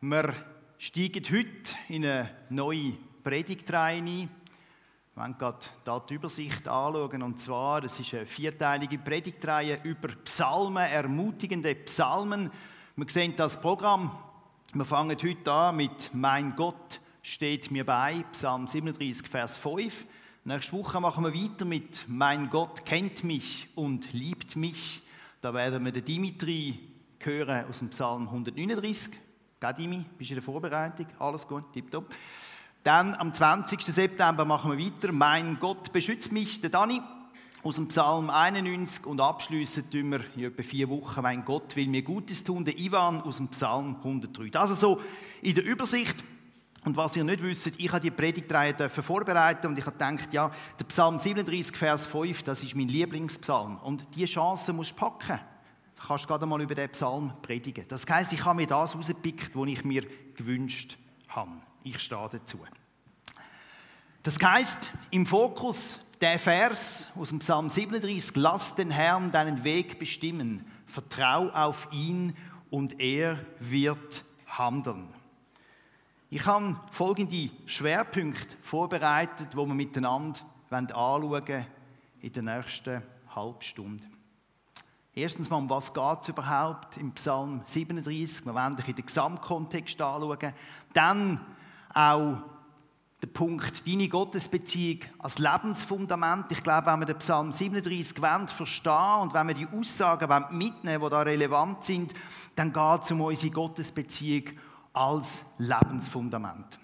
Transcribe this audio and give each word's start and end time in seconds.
Wir 0.00 0.32
steigen 0.78 1.24
heute 1.24 1.74
in 1.88 2.04
eine 2.04 2.30
neue 2.50 2.92
Predigtreihe 3.24 3.98
ein. 3.98 4.06
Wir 4.06 4.30
wollen 5.16 5.36
gerade 5.36 5.66
hier 5.84 6.02
die 6.08 6.14
Übersicht 6.14 6.68
anschauen. 6.68 7.20
Und 7.20 7.40
zwar, 7.40 7.80
das 7.80 7.98
ist 7.98 8.14
eine 8.14 8.24
vierteilige 8.24 8.96
Predigtreihe 8.96 9.80
über 9.82 10.06
Psalmen, 10.22 10.84
ermutigende 10.84 11.74
Psalmen. 11.74 12.48
Wir 12.94 13.08
sehen 13.08 13.34
das 13.34 13.60
Programm. 13.60 14.16
Wir 14.72 14.84
fangen 14.84 15.16
heute 15.20 15.52
an 15.52 15.74
mit 15.74 16.10
Mein 16.12 16.54
Gott 16.54 17.00
steht 17.20 17.72
mir 17.72 17.84
bei, 17.84 18.24
Psalm 18.30 18.68
37, 18.68 19.26
Vers 19.26 19.56
5. 19.56 20.06
Nächste 20.44 20.74
Woche 20.74 21.00
machen 21.00 21.24
wir 21.24 21.34
weiter 21.34 21.64
mit 21.64 22.04
Mein 22.06 22.50
Gott 22.50 22.86
kennt 22.86 23.24
mich 23.24 23.68
und 23.74 24.12
liebt 24.12 24.54
mich. 24.54 25.02
Da 25.40 25.52
werden 25.52 25.84
wir 25.84 25.90
den 25.90 26.04
Dimitri 26.04 26.78
hören 27.18 27.64
aus 27.68 27.80
dem 27.80 27.90
Psalm 27.90 28.28
139. 28.28 29.26
Gadimi, 29.60 30.04
bist 30.16 30.30
du 30.30 30.34
in 30.34 30.36
der 30.36 30.44
Vorbereitung? 30.44 31.06
Alles 31.18 31.46
gut, 31.46 31.72
tipptopp. 31.72 32.14
Dann 32.84 33.14
am 33.16 33.34
20. 33.34 33.82
September 33.82 34.44
machen 34.44 34.78
wir 34.78 34.86
weiter. 34.86 35.10
Mein 35.12 35.58
Gott 35.58 35.92
beschützt 35.92 36.30
mich, 36.30 36.60
der 36.60 36.70
Dani 36.70 37.00
aus 37.64 37.74
dem 37.74 37.88
Psalm 37.88 38.30
91 38.30 39.04
und 39.04 39.20
abschließend 39.20 39.90
tun 39.90 40.12
wir 40.12 40.20
in 40.36 40.44
etwa 40.44 40.62
vier 40.62 40.88
Wochen 40.88 41.22
Mein 41.22 41.44
Gott 41.44 41.74
will 41.74 41.88
mir 41.88 42.02
Gutes 42.02 42.44
tun, 42.44 42.64
der 42.64 42.78
Ivan 42.78 43.20
aus 43.22 43.38
dem 43.38 43.48
Psalm 43.48 43.96
103. 43.96 44.50
Das 44.50 44.70
also 44.70 44.74
so 44.74 45.02
in 45.42 45.56
der 45.56 45.64
Übersicht. 45.64 46.22
Und 46.84 46.96
was 46.96 47.16
ihr 47.16 47.24
nicht 47.24 47.42
wisst, 47.42 47.66
ich 47.66 47.90
habe 47.90 48.00
die 48.00 48.12
Predigtreihe 48.12 48.88
vorbereiten 48.88 49.66
und 49.66 49.76
ich 49.76 49.84
habe 49.84 49.98
gedacht, 49.98 50.32
ja, 50.32 50.52
der 50.78 50.84
Psalm 50.84 51.18
37, 51.18 51.76
Vers 51.76 52.06
5, 52.06 52.44
das 52.44 52.62
ist 52.62 52.76
mein 52.76 52.86
Lieblingspsalm. 52.86 53.78
Und 53.78 54.06
diese 54.14 54.26
Chance 54.26 54.72
musst 54.72 54.92
du 54.92 54.94
packen. 54.94 55.40
Du 56.00 56.06
kannst 56.06 56.26
gerade 56.26 56.46
mal 56.46 56.60
über 56.60 56.74
den 56.74 56.90
Psalm 56.90 57.32
predigen. 57.42 57.84
Das 57.88 58.06
heißt, 58.08 58.32
ich 58.32 58.44
habe 58.44 58.60
mir 58.60 58.66
das 58.66 58.94
rausgepickt, 58.94 59.54
was 59.54 59.68
ich 59.68 59.84
mir 59.84 60.06
gewünscht 60.34 60.96
habe. 61.28 61.52
Ich 61.82 61.98
stehe 61.98 62.28
dazu. 62.30 62.58
Das 64.22 64.38
heißt, 64.42 64.90
im 65.10 65.26
Fokus 65.26 66.00
der 66.20 66.38
Vers 66.38 67.08
aus 67.16 67.30
dem 67.30 67.38
Psalm 67.38 67.70
37, 67.70 68.36
lass 68.36 68.74
den 68.74 68.90
Herrn 68.90 69.30
deinen 69.30 69.64
Weg 69.64 69.98
bestimmen, 69.98 70.64
vertrau 70.86 71.48
auf 71.48 71.88
ihn 71.92 72.36
und 72.70 73.00
er 73.00 73.38
wird 73.60 74.24
handeln. 74.46 75.08
Ich 76.30 76.44
habe 76.44 76.78
folgende 76.90 77.50
Schwerpunkte 77.66 78.56
vorbereitet, 78.62 79.56
wo 79.56 79.64
wir 79.66 79.74
miteinander 79.74 80.40
anschauen 80.70 81.30
wollen 81.30 81.66
in 82.20 82.32
der 82.32 82.42
nächsten 82.42 83.02
halben 83.34 83.62
Stunde. 83.62 84.06
Erstens 85.18 85.50
mal, 85.50 85.56
um 85.56 85.68
was 85.68 85.92
geht 85.92 86.22
es 86.22 86.28
überhaupt 86.28 86.96
im 86.96 87.10
Psalm 87.10 87.62
37? 87.64 88.46
Wir 88.46 88.54
werden 88.54 88.78
in 88.86 88.94
den 88.94 89.04
Gesamtkontext 89.04 90.00
anschauen. 90.00 90.52
Dann 90.94 91.40
auch 91.92 92.36
der 93.20 93.26
Punkt, 93.26 93.84
deine 93.84 94.08
Gottesbeziehung 94.08 95.00
als 95.18 95.38
Lebensfundament. 95.40 96.52
Ich 96.52 96.62
glaube, 96.62 96.86
wenn 96.86 97.00
wir 97.00 97.06
den 97.06 97.18
Psalm 97.18 97.52
37 97.52 98.22
wollen, 98.22 98.46
verstehen 98.46 99.22
und 99.22 99.34
wenn 99.34 99.48
wir 99.48 99.54
die 99.54 99.66
Aussagen 99.66 100.56
mitnehmen 100.56 101.02
die 101.02 101.10
da 101.10 101.22
relevant 101.22 101.84
sind, 101.84 102.14
dann 102.54 102.72
geht 102.72 103.02
es 103.02 103.10
um 103.10 103.20
unsere 103.20 103.52
Gottesbeziehung 103.52 104.44
als 104.92 105.44
Lebensfundament. 105.58 106.78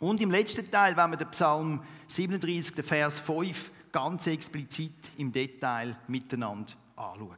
Und 0.00 0.22
im 0.22 0.30
letzten 0.30 0.64
Teil, 0.70 0.96
wenn 0.96 1.10
wir 1.10 1.18
den 1.18 1.28
Psalm 1.28 1.82
37, 2.06 2.76
den 2.76 2.84
Vers 2.84 3.20
5, 3.20 3.70
ganz 3.92 4.26
explizit 4.28 5.12
im 5.18 5.30
Detail 5.30 5.94
miteinander 6.08 6.72
anschauen. 6.96 7.36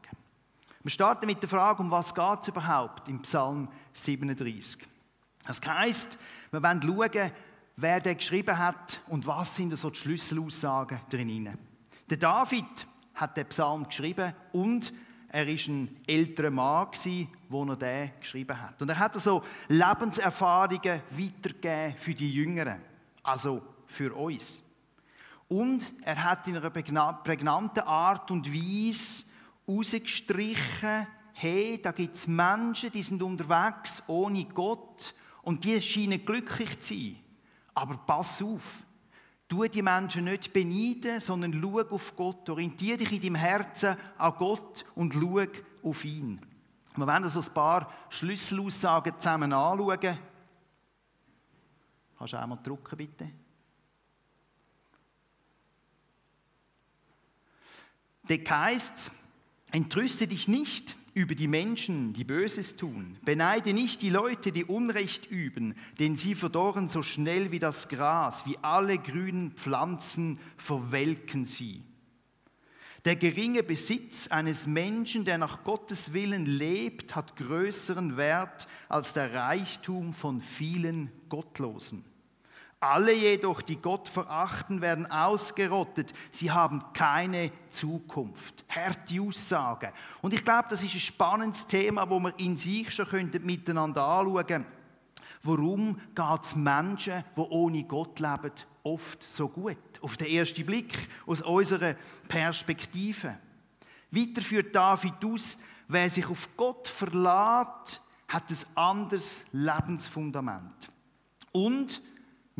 Wir 0.84 0.91
starten 0.93 1.27
mit 1.27 1.43
der 1.43 1.48
Frage, 1.48 1.83
um 1.83 1.91
was 1.91 2.15
geht 2.15 2.39
es 2.43 2.48
überhaupt 2.48 3.09
im 3.09 3.21
Psalm 3.23 3.69
37. 3.93 4.87
Das 5.45 5.61
heißt, 5.61 6.19
wir 6.53 6.62
wollen 6.62 6.83
schauen, 6.83 7.33
wer 7.77 8.01
der 8.01 8.15
geschrieben 8.15 8.57
hat 8.57 9.01
und 9.09 9.27
was 9.27 9.56
sind 9.56 9.77
so 9.77 9.91
die 9.91 9.99
Schlüsselaussagen 9.99 11.01
drin. 11.11 11.56
Der 12.09 12.17
David 12.17 12.87
hat 13.15 13.37
den 13.37 13.47
Psalm 13.47 13.88
geschrieben 13.88 14.33
und 14.53 14.93
er 15.31 15.47
war 15.47 15.55
ein 15.69 15.97
älterer 16.06 16.50
Mann, 16.50 16.88
wo 17.49 17.65
er 17.65 17.77
den 17.77 18.12
geschrieben 18.21 18.61
hat. 18.61 18.81
Und 18.81 18.88
er 18.88 18.99
hat 18.99 19.21
so 19.21 19.43
Lebenserfahrungen 19.69 21.03
weitergegeben 21.11 21.97
für 21.99 22.15
die 22.15 22.33
Jüngeren, 22.33 22.81
also 23.25 23.62
für 23.87 24.15
uns. 24.15 24.62
Und 25.49 25.93
er 26.03 26.22
hat 26.22 26.47
in 26.47 26.56
einer 26.56 26.71
prägnanten 26.71 27.83
Art 27.83 28.31
und 28.31 28.53
Weise 28.53 29.27
rausgestrichen, 29.69 31.06
hey, 31.34 31.81
da 31.81 31.93
gibt 31.93 32.17
es 32.17 32.27
Menschen, 32.27 32.91
die 32.91 33.03
sind 33.03 33.23
unterwegs 33.23 34.03
ohne 34.06 34.45
Gott 34.47 35.15
und 35.43 35.62
die 35.65 35.81
scheinen 35.81 36.25
glücklich 36.25 36.81
zu 36.81 36.95
sein. 36.95 37.17
Aber 37.75 37.97
pass 37.99 38.43
auf, 38.43 38.84
Tu 39.49 39.67
die 39.67 39.81
Menschen 39.81 40.25
nicht 40.25 40.53
beneiden, 40.53 41.21
sondern 41.21 41.59
schau 41.59 41.81
auf 41.81 42.15
Gott. 42.15 42.51
Orientiere 42.51 42.99
dich 42.99 43.12
in 43.12 43.21
deinem 43.23 43.34
Herzen 43.37 43.97
an 44.19 44.34
Gott 44.37 44.84
und 44.95 45.15
schau 45.15 45.41
auf 45.83 46.05
ihn. 46.05 46.39
Wir 46.95 47.06
werden 47.06 47.25
also 47.25 47.41
ein 47.41 47.55
paar 47.55 47.91
Schlüsselaussagen 48.11 49.19
zusammen 49.19 49.55
anschauen. 49.55 50.19
Kannst 52.19 52.33
du 52.35 52.39
einmal 52.39 52.59
drucken, 52.62 52.99
bitte? 52.99 53.31
Da 58.25 58.56
heißt 58.56 58.97
es, 58.97 59.11
entrüste 59.71 60.27
dich 60.27 60.49
nicht 60.49 60.97
über 61.15 61.34
die 61.34 61.49
Menschen, 61.49 62.12
die 62.12 62.25
Böses 62.25 62.77
tun. 62.77 63.17
Beneide 63.25 63.73
nicht 63.73 64.03
die 64.03 64.11
Leute, 64.11 64.53
die 64.53 64.65
Unrecht 64.65 65.31
üben, 65.31 65.75
denn 65.99 66.17
sie 66.17 66.34
verdorren 66.34 66.89
so 66.89 67.03
schnell 67.03 67.51
wie 67.51 67.59
das 67.59 67.89
Gras, 67.89 68.47
wie 68.47 68.56
alle 68.62 68.99
grünen 68.99 69.53
Pflanzen 69.53 70.39
verwelken 70.56 71.45
sie. 71.45 71.83
Der 73.05 73.17
geringe 73.17 73.62
Besitz 73.62 74.29
eines 74.29 74.67
Menschen, 74.67 75.25
der 75.25 75.39
nach 75.39 75.65
Gottes 75.65 76.12
Willen 76.12 76.47
lebt, 76.47 77.15
hat 77.15 77.37
größeren 77.37 78.17
Wert 78.17 78.69
als 78.89 79.12
der 79.12 79.35
Reichtum 79.35 80.15
von 80.15 80.41
vielen 80.41 81.11
Gottlosen. 81.29 82.05
Alle 82.81 83.12
jedoch, 83.12 83.61
die 83.61 83.77
Gott 83.77 84.09
verachten, 84.09 84.81
werden 84.81 85.11
ausgerottet. 85.11 86.12
Sie 86.31 86.50
haben 86.50 86.84
keine 86.93 87.50
Zukunft. 87.71 88.65
Harte 88.69 89.21
Aussage. 89.21 89.93
Und 90.22 90.33
ich 90.33 90.44
glaube, 90.44 90.69
das 90.71 90.84
ist 90.84 90.94
ein 90.94 91.00
spannendes 91.00 91.67
Thema, 91.67 92.09
wo 92.09 92.21
wir 92.21 92.38
in 92.38 92.56
sich 92.56 92.93
schon 92.93 93.09
miteinander 93.43 94.06
anschauen 94.06 94.47
könnten. 94.47 94.78
Warum 95.43 96.00
geht 96.15 96.44
es 96.44 96.55
Menschen, 96.55 97.25
die 97.37 97.41
ohne 97.41 97.84
Gott 97.84 98.21
leben, 98.21 98.53
oft 98.83 99.28
so 99.28 99.49
gut? 99.49 99.77
Auf 100.00 100.17
den 100.17 100.28
ersten 100.28 100.65
Blick, 100.65 101.09
aus 101.27 101.43
unserer 101.43 101.94
Perspektive. 102.28 103.38
Weiter 104.11 104.43
führt 104.43 104.75
David 104.75 105.25
aus, 105.25 105.59
wer 105.88 106.09
sich 106.09 106.27
auf 106.28 106.49
Gott 106.56 106.87
verlässt, 106.87 108.00
hat 108.28 108.50
ein 108.50 108.77
anderes 108.77 109.44
Lebensfundament. 109.53 110.91
Und 111.53 112.03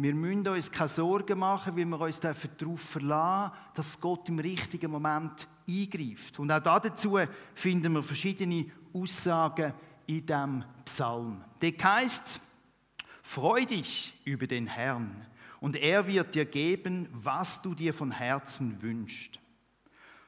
wir 0.00 0.14
müssen 0.14 0.47
uns 0.47 0.70
keine 0.70 0.88
Sorgen 0.88 1.41
machen, 1.41 1.76
weil 1.76 1.84
wir 1.84 2.00
uns 2.00 2.20
darauf 2.20 2.81
verlassen 2.81 3.53
dass 3.75 4.00
Gott 4.00 4.28
im 4.28 4.38
richtigen 4.38 4.91
Moment 4.91 5.48
eingreift. 5.69 6.38
Und 6.38 6.53
auch 6.53 6.62
dazu 6.62 7.19
finden 7.54 7.94
wir 7.94 8.03
verschiedene 8.03 8.66
Aussagen 8.92 9.72
in 10.06 10.25
diesem 10.25 10.64
Psalm. 10.84 11.44
Der 11.60 11.72
heißt 11.72 12.26
es, 12.26 12.41
freu 13.22 13.64
dich 13.64 14.14
über 14.25 14.47
den 14.47 14.69
Herrn 14.69 15.26
und 15.60 15.76
er 15.76 16.06
wird 16.06 16.34
dir 16.34 16.44
geben, 16.44 17.09
was 17.12 17.60
du 17.60 17.75
dir 17.75 17.92
von 17.92 18.12
Herzen 18.12 18.80
wünschst. 18.80 19.41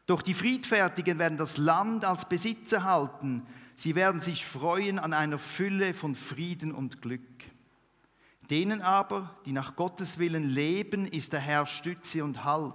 Doch 0.07 0.23
die 0.23 0.35
Friedfertigen 0.35 1.21
werden 1.21 1.39
das 1.39 1.57
Land 1.57 2.05
als 2.05 2.29
Besitz 2.29 2.73
erhalten. 2.73 3.47
Sie 3.77 3.95
werden 3.95 4.21
sich 4.21 4.45
freuen 4.45 4.99
an 4.99 5.13
einer 5.13 5.39
Fülle 5.39 5.95
von 5.95 6.17
Frieden 6.17 6.73
und 6.73 7.01
Glück. 7.01 7.21
Denen 8.51 8.83
aber, 8.83 9.37
die 9.47 9.53
nach 9.53 9.77
Gottes 9.77 10.19
Willen 10.19 10.51
leben, 10.51 11.07
ist 11.07 11.33
der 11.33 11.41
Herr 11.41 11.67
Stütze 11.67 12.25
und 12.25 12.45
Halt. 12.45 12.75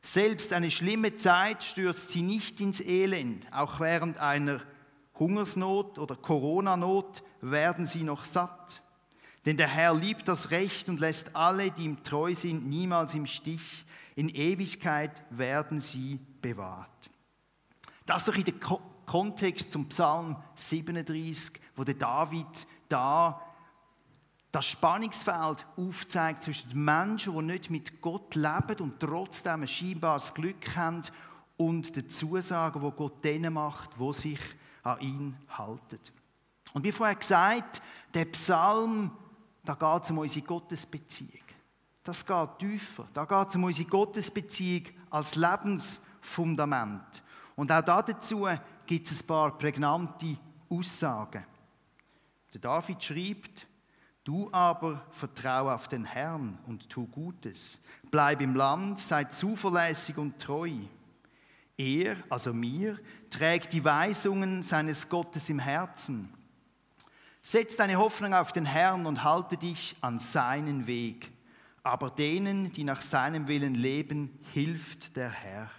Selbst 0.00 0.54
eine 0.54 0.70
schlimme 0.70 1.18
Zeit 1.18 1.62
stürzt 1.62 2.10
sie 2.10 2.22
nicht 2.22 2.60
ins 2.62 2.80
Elend. 2.80 3.46
Auch 3.52 3.78
während 3.78 4.16
einer 4.18 4.62
Hungersnot 5.18 5.98
oder 5.98 6.16
Corona-Not 6.16 7.22
werden 7.42 7.84
sie 7.84 8.02
noch 8.02 8.24
satt. 8.24 8.80
Denn 9.44 9.58
der 9.58 9.68
Herr 9.68 9.94
liebt 9.94 10.26
das 10.28 10.50
Recht 10.50 10.88
und 10.88 11.00
lässt 11.00 11.36
alle, 11.36 11.70
die 11.70 11.84
ihm 11.84 12.02
treu 12.02 12.34
sind, 12.34 12.66
niemals 12.66 13.14
im 13.14 13.26
Stich. 13.26 13.84
In 14.16 14.30
Ewigkeit 14.30 15.22
werden 15.30 15.78
sie 15.78 16.18
bewahrt. 16.40 17.10
Das 18.06 18.24
doch 18.24 18.34
in 18.34 18.44
der 18.44 18.54
Kontext 19.04 19.72
zum 19.72 19.88
Psalm 19.88 20.36
37, 20.54 21.60
wo 21.76 21.84
der 21.84 21.94
David 21.94 22.66
da 22.88 23.40
das 24.52 24.66
Spannungsfeld 24.66 25.66
aufzeigt 25.76 26.42
zwischen 26.42 26.70
den 26.70 26.84
Menschen, 26.84 27.34
die 27.34 27.42
nicht 27.42 27.70
mit 27.70 28.00
Gott 28.00 28.34
leben 28.34 28.80
und 28.80 28.98
trotzdem 28.98 29.62
ein 29.62 29.68
scheinbares 29.68 30.34
Glück 30.34 30.76
haben, 30.76 31.02
und 31.60 31.94
den 31.94 32.08
Zusagen, 32.08 32.80
die 32.80 32.96
Gott 32.96 33.22
denen 33.22 33.52
macht, 33.52 33.90
wo 33.98 34.14
sich 34.14 34.40
an 34.82 34.98
ihn 35.00 35.36
halten. 35.50 36.00
Und 36.72 36.84
wie 36.84 36.92
vorher 36.92 37.16
gesagt, 37.16 37.82
der 38.14 38.24
Psalm, 38.26 39.10
da 39.62 39.74
geht 39.74 40.04
es 40.04 40.10
um 40.10 40.18
unsere 40.18 40.46
Gottesbeziehung. 40.46 41.42
Das 42.02 42.24
geht 42.24 42.58
tiefer. 42.58 43.06
Da 43.12 43.26
geht 43.26 43.48
es 43.50 43.56
um 43.56 43.64
unsere 43.64 43.86
Gottesbeziehung 43.90 44.86
als 45.10 45.34
Lebensfundament. 45.34 47.22
Und 47.56 47.70
auch 47.70 47.82
dazu 47.82 48.48
gibt 48.86 49.10
es 49.10 49.22
ein 49.22 49.26
paar 49.26 49.58
prägnante 49.58 50.38
Aussagen. 50.70 51.44
Der 52.54 52.60
David 52.62 53.04
schreibt, 53.04 53.66
Du 54.24 54.50
aber 54.52 55.02
vertraue 55.12 55.74
auf 55.74 55.88
den 55.88 56.04
Herrn 56.04 56.58
und 56.66 56.88
tu 56.90 57.06
Gutes. 57.06 57.80
Bleib 58.10 58.42
im 58.42 58.54
Land, 58.54 58.98
sei 58.98 59.24
zuverlässig 59.24 60.18
und 60.18 60.38
treu. 60.38 60.72
Er, 61.78 62.16
also 62.28 62.52
mir, 62.52 62.98
trägt 63.30 63.72
die 63.72 63.84
Weisungen 63.84 64.62
seines 64.62 65.08
Gottes 65.08 65.48
im 65.48 65.58
Herzen. 65.58 66.32
Setz 67.40 67.76
deine 67.76 67.96
Hoffnung 67.96 68.34
auf 68.34 68.52
den 68.52 68.66
Herrn 68.66 69.06
und 69.06 69.24
halte 69.24 69.56
dich 69.56 69.96
an 70.02 70.18
seinen 70.18 70.86
Weg. 70.86 71.32
Aber 71.82 72.10
denen, 72.10 72.70
die 72.72 72.84
nach 72.84 73.00
seinem 73.00 73.48
Willen 73.48 73.74
leben, 73.74 74.38
hilft 74.52 75.16
der 75.16 75.30
Herr. 75.30 75.70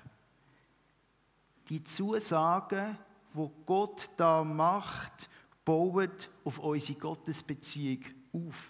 Die 1.69 1.83
Zusage, 1.83 2.97
wo 3.33 3.49
Gott 3.67 4.09
da 4.17 4.44
macht, 4.44 5.29
baut 5.63 6.31
auf 6.44 6.57
unsere 6.57 6.97
Gottesbeziehung 6.97 8.03
auf. 8.33 8.69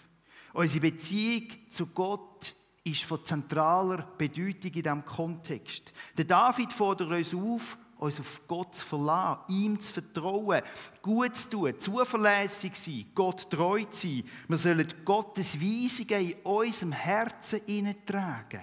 Unsere 0.52 0.80
Beziehung 0.80 1.48
zu 1.68 1.86
Gott 1.86 2.54
ist 2.84 3.04
von 3.04 3.24
zentraler 3.24 4.06
Bedeutung 4.18 4.72
in 4.72 4.82
diesem 4.82 5.04
Kontext. 5.04 5.92
Der 6.16 6.24
David 6.24 6.72
fordert 6.72 7.10
uns 7.10 7.34
auf, 7.34 7.78
uns 7.96 8.18
auf 8.18 8.42
Gott 8.48 8.74
zu 8.74 8.84
verlassen, 8.84 9.42
ihm 9.48 9.78
zu 9.78 9.92
vertrauen, 9.92 10.62
gut 11.00 11.36
zu 11.36 11.50
tun, 11.50 11.74
zuverlässig 11.78 12.74
zu 12.74 12.90
sein, 12.90 13.06
Gott 13.14 13.48
treu 13.48 13.84
zu 13.84 14.08
sein. 14.08 14.24
Wir 14.48 14.56
sollen 14.56 14.88
Gottes 15.04 15.60
Weisungen 15.60 16.30
in 16.30 16.42
unserem 16.42 16.92
Herzen 16.92 17.96
tragen. 18.04 18.62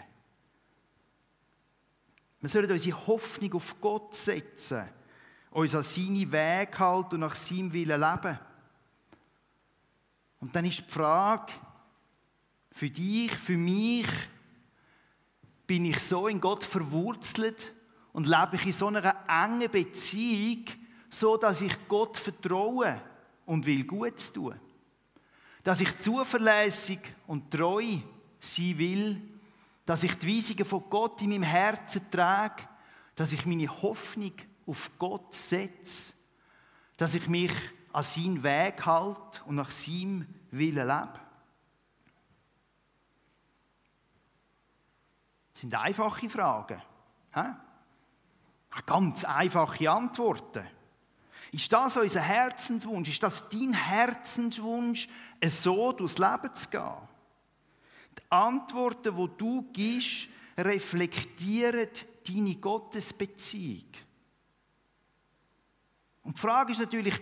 Wir 2.41 2.49
sollen 2.49 2.71
unsere 2.71 3.07
Hoffnung 3.07 3.53
auf 3.53 3.79
Gott 3.79 4.15
setzen, 4.15 4.83
uns 5.51 5.75
an 5.75 5.83
seine 5.83 6.31
Wege 6.31 6.79
halten 6.79 7.15
und 7.15 7.21
nach 7.21 7.35
seinem 7.35 7.71
Willen 7.71 7.99
leben. 7.99 8.39
Und 10.39 10.55
dann 10.55 10.65
ist 10.65 10.79
die 10.79 10.91
Frage, 10.91 11.51
für 12.71 12.89
dich, 12.89 13.31
für 13.31 13.57
mich, 13.57 14.07
bin 15.67 15.85
ich 15.85 15.99
so 15.99 16.27
in 16.27 16.41
Gott 16.41 16.63
verwurzelt 16.63 17.73
und 18.11 18.27
lebe 18.27 18.55
ich 18.55 18.65
in 18.65 18.71
so 18.71 18.87
einer 18.87 19.15
engen 19.27 19.69
Beziehung, 19.69 20.65
so 21.09 21.37
dass 21.37 21.61
ich 21.61 21.75
Gott 21.87 22.17
vertraue 22.17 22.99
und 23.45 23.65
will 23.65 23.83
Gutes 23.83 24.33
tun. 24.33 24.59
Dass 25.63 25.81
ich 25.81 25.97
zuverlässig 25.97 26.99
und 27.27 27.51
treu 27.51 27.85
sein 28.39 28.77
will, 28.77 29.21
dass 29.85 30.03
ich 30.03 30.15
die 30.15 30.37
Weisungen 30.37 30.65
von 30.65 30.83
Gott 30.89 31.21
in 31.21 31.29
meinem 31.29 31.43
Herzen 31.43 32.09
trage, 32.09 32.63
dass 33.15 33.33
ich 33.33 33.45
meine 33.45 33.67
Hoffnung 33.81 34.33
auf 34.65 34.89
Gott 34.97 35.33
setze, 35.33 36.13
dass 36.95 37.13
ich 37.13 37.27
mich 37.27 37.51
an 37.91 38.03
seinen 38.03 38.43
Weg 38.43 38.85
halte 38.85 39.43
und 39.45 39.55
nach 39.55 39.71
seinem 39.71 40.27
Willen 40.51 40.87
lebe. 40.87 41.19
Das 45.53 45.61
sind 45.61 45.75
einfache 45.75 46.29
Fragen. 46.29 46.81
Ganz 48.85 49.25
einfache 49.25 49.89
Antworten. 49.89 50.65
Ist 51.51 51.73
das 51.73 51.97
unser 51.97 52.21
Herzenswunsch? 52.21 53.09
Ist 53.09 53.23
das 53.23 53.49
dein 53.49 53.73
Herzenswunsch, 53.73 55.09
so 55.43 55.91
durchs 55.91 56.17
Leben 56.17 56.55
zu 56.55 56.69
gehen? 56.69 57.09
Die 58.17 58.31
Antworten, 58.31 59.15
die 59.15 59.37
du 59.37 59.63
gibst, 59.73 60.27
reflektieren 60.57 61.89
deine 62.27 62.55
Gottesbeziehung. 62.55 63.89
Und 66.23 66.37
die 66.37 66.41
Frage 66.41 66.73
ist 66.73 66.79
natürlich, 66.79 67.19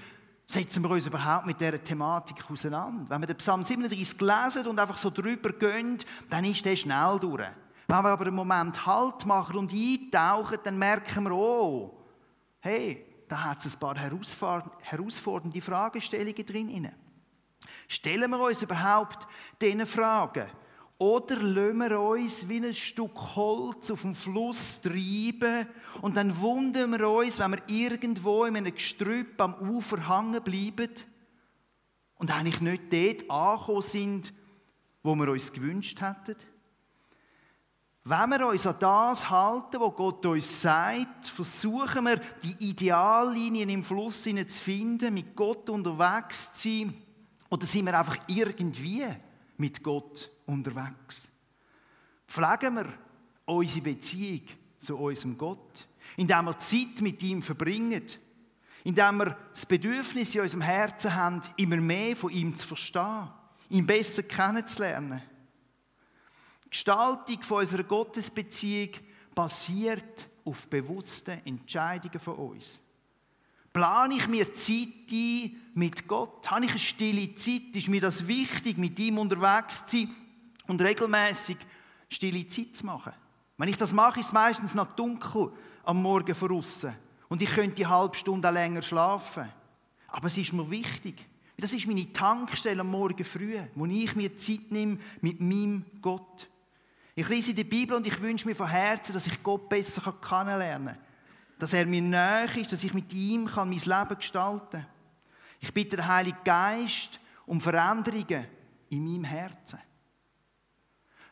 setzen 0.47 0.81
wir 0.83 0.89
uns 0.91 1.05
überhaupt 1.05 1.45
mit 1.45 1.59
dieser 1.59 1.83
Thematik 1.83 2.49
auseinander? 2.49 3.09
Wenn 3.09 3.21
wir 3.21 3.27
den 3.27 3.37
Psalm 3.37 3.63
37 3.63 4.21
lesen 4.21 4.67
und 4.67 4.79
einfach 4.79 4.97
so 4.97 5.09
drüber 5.09 5.51
gehen, 5.51 5.97
dann 6.29 6.45
ist 6.45 6.63
der 6.63 6.75
schnell 6.75 7.19
durch. 7.19 7.47
Wenn 7.87 8.03
wir 8.03 8.09
aber 8.09 8.25
einen 8.25 8.35
Moment 8.35 8.85
Halt 8.85 9.25
machen 9.25 9.57
und 9.57 9.73
eintauchen, 9.73 10.59
dann 10.63 10.77
merken 10.77 11.23
wir, 11.25 11.31
oh, 11.31 11.97
hey, 12.59 13.05
da 13.27 13.43
hat 13.43 13.65
es 13.65 13.75
ein 13.75 13.79
paar 13.79 13.97
herausfordernde 13.97 15.61
Fragestellungen 15.61 16.45
drin. 16.45 16.91
Stellen 17.89 18.31
wir 18.31 18.39
uns 18.39 18.61
überhaupt 18.61 19.27
diese 19.61 19.85
Fragen? 19.85 20.47
Oder 20.99 21.35
lassen 21.35 21.77
wir 21.77 21.99
uns 21.99 22.49
wie 22.49 22.57
ein 22.57 22.73
Stück 22.73 23.15
Holz 23.35 23.91
auf 23.91 24.01
dem 24.01 24.15
Fluss 24.15 24.81
treiben 24.81 25.67
und 26.01 26.17
dann 26.17 26.39
wundern 26.39 26.91
wir 26.91 27.07
uns, 27.07 27.37
wenn 27.37 27.51
wir 27.51 27.61
irgendwo 27.67 28.45
in 28.45 28.57
einem 28.57 28.73
Gestrüpp 28.73 29.39
am 29.39 29.53
Ufer 29.55 30.09
hängen 30.09 30.41
bleiben 30.41 30.89
und 32.15 32.35
eigentlich 32.35 32.61
nicht 32.61 32.91
dort 32.91 33.29
angekommen 33.29 33.81
sind, 33.83 34.33
wo 35.03 35.13
wir 35.13 35.31
uns 35.31 35.53
gewünscht 35.53 36.01
hätten? 36.01 36.35
Wenn 38.03 38.29
wir 38.29 38.47
uns 38.47 38.65
an 38.65 38.77
das 38.79 39.29
halten, 39.29 39.79
was 39.79 39.93
Gott 39.93 40.25
uns 40.25 40.61
sagt, 40.61 41.27
versuchen 41.27 42.05
wir, 42.05 42.19
die 42.41 42.69
Ideallinien 42.69 43.69
im 43.69 43.83
Fluss 43.83 44.23
zu 44.23 44.33
finden, 44.47 45.13
mit 45.13 45.35
Gott 45.35 45.69
unterwegs 45.69 46.53
zu 46.53 46.69
sein, 46.69 46.93
oder 47.49 47.67
sind 47.67 47.85
wir 47.85 47.99
einfach 47.99 48.17
irgendwie 48.27 49.05
mit 49.57 49.83
Gott 49.83 50.31
unterwegs? 50.47 51.31
Pflegen 52.27 52.75
wir 52.75 52.93
unsere 53.45 53.81
Beziehung 53.81 54.41
zu 54.77 54.97
unserem 54.97 55.37
Gott, 55.37 55.87
indem 56.17 56.45
wir 56.45 56.59
Zeit 56.59 57.01
mit 57.01 57.21
ihm 57.23 57.41
verbringen, 57.41 58.03
indem 58.83 59.17
wir 59.17 59.37
das 59.51 59.65
Bedürfnis 59.65 60.35
in 60.35 60.41
unserem 60.41 60.61
Herzen 60.61 61.13
haben, 61.13 61.41
immer 61.57 61.77
mehr 61.77 62.15
von 62.15 62.31
ihm 62.31 62.55
zu 62.55 62.67
verstehen, 62.67 63.29
ihn 63.69 63.85
besser 63.85 64.23
kennenzulernen. 64.23 65.21
Die 66.65 66.69
Gestaltung 66.69 67.39
unserer 67.49 67.83
Gottesbeziehung 67.83 68.89
basiert 69.33 70.29
auf 70.43 70.67
bewussten 70.67 71.45
Entscheidungen 71.45 72.19
von 72.19 72.35
uns. 72.35 72.81
Plane 73.71 74.15
ich 74.15 74.27
mir 74.27 74.53
Zeit 74.53 75.11
ein 75.11 75.55
mit 75.75 76.07
Gott? 76.07 76.49
Habe 76.49 76.65
ich 76.65 76.71
eine 76.71 76.79
stille 76.79 77.35
Zeit? 77.35 77.75
Ist 77.75 77.89
mir 77.89 78.01
das 78.01 78.27
wichtig, 78.27 78.77
mit 78.77 78.97
ihm 78.99 79.17
unterwegs 79.17 79.85
zu 79.85 79.97
sein 79.97 80.15
und 80.67 80.81
regelmäßig 80.81 81.57
stille 82.09 82.47
Zeit 82.47 82.75
zu 82.75 82.85
machen? 82.85 83.13
Wenn 83.57 83.69
ich 83.69 83.77
das 83.77 83.93
mache, 83.93 84.19
ist 84.19 84.27
es 84.27 84.33
meistens 84.33 84.75
noch 84.75 84.95
dunkel 84.95 85.51
am 85.83 86.01
Morgen 86.01 86.35
voraus. 86.35 86.85
Und 87.29 87.41
ich 87.41 87.49
könnte 87.49 87.83
eine 87.83 87.89
halbe 87.89 88.15
Stunde 88.15 88.49
länger 88.49 88.81
schlafen. 88.81 89.49
Aber 90.09 90.27
es 90.27 90.37
ist 90.37 90.53
mir 90.53 90.69
wichtig. 90.69 91.25
Das 91.57 91.73
ist 91.73 91.87
meine 91.87 92.11
Tankstelle 92.13 92.81
am 92.81 92.91
Morgen 92.91 93.25
früh, 93.25 93.57
wo 93.73 93.85
ich 93.87 94.15
mir 94.15 94.37
Zeit 94.37 94.69
nehme 94.71 94.99
mit 95.21 95.41
meinem 95.41 95.85
Gott. 96.01 96.47
Ich 97.15 97.27
lese 97.27 97.53
die 97.53 97.63
Bibel 97.63 97.97
und 97.97 98.05
ich 98.05 98.21
wünsche 98.21 98.47
mir 98.47 98.55
von 98.55 98.67
Herzen, 98.67 99.13
dass 99.13 99.25
ich 99.25 99.41
Gott 99.41 99.67
besser 99.67 100.13
kennenlernen 100.21 100.95
kann 100.95 101.07
dass 101.59 101.73
er 101.73 101.85
mir 101.85 102.01
näher 102.01 102.55
ist, 102.55 102.71
dass 102.71 102.83
ich 102.83 102.93
mit 102.93 103.13
ihm 103.13 103.47
kann 103.47 103.69
mein 103.69 103.79
Leben 103.79 104.17
gestalten 104.17 104.69
kann. 104.71 104.85
Ich 105.59 105.73
bitte 105.73 105.95
den 105.95 106.07
Heiligen 106.07 106.43
Geist 106.43 107.19
um 107.45 107.59
Veränderungen 107.59 108.45
in 108.89 109.03
meinem 109.03 109.23
Herzen. 109.23 109.79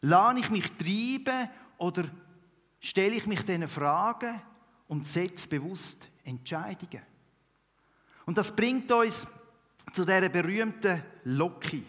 Lade 0.05 0.39
ich 0.39 0.49
mich 0.49 0.71
treiben 0.73 1.49
oder 1.77 2.05
stelle 2.79 3.15
ich 3.15 3.25
mich 3.25 3.43
diesen 3.43 3.67
Fragen 3.67 4.41
und 4.87 5.07
setze 5.07 5.47
bewusst 5.47 6.07
Entscheidungen? 6.23 7.01
Und 8.25 8.37
das 8.37 8.55
bringt 8.55 8.91
uns 8.91 9.25
zu 9.93 10.05
dieser 10.05 10.29
berühmten 10.29 11.03
Loki. 11.23 11.83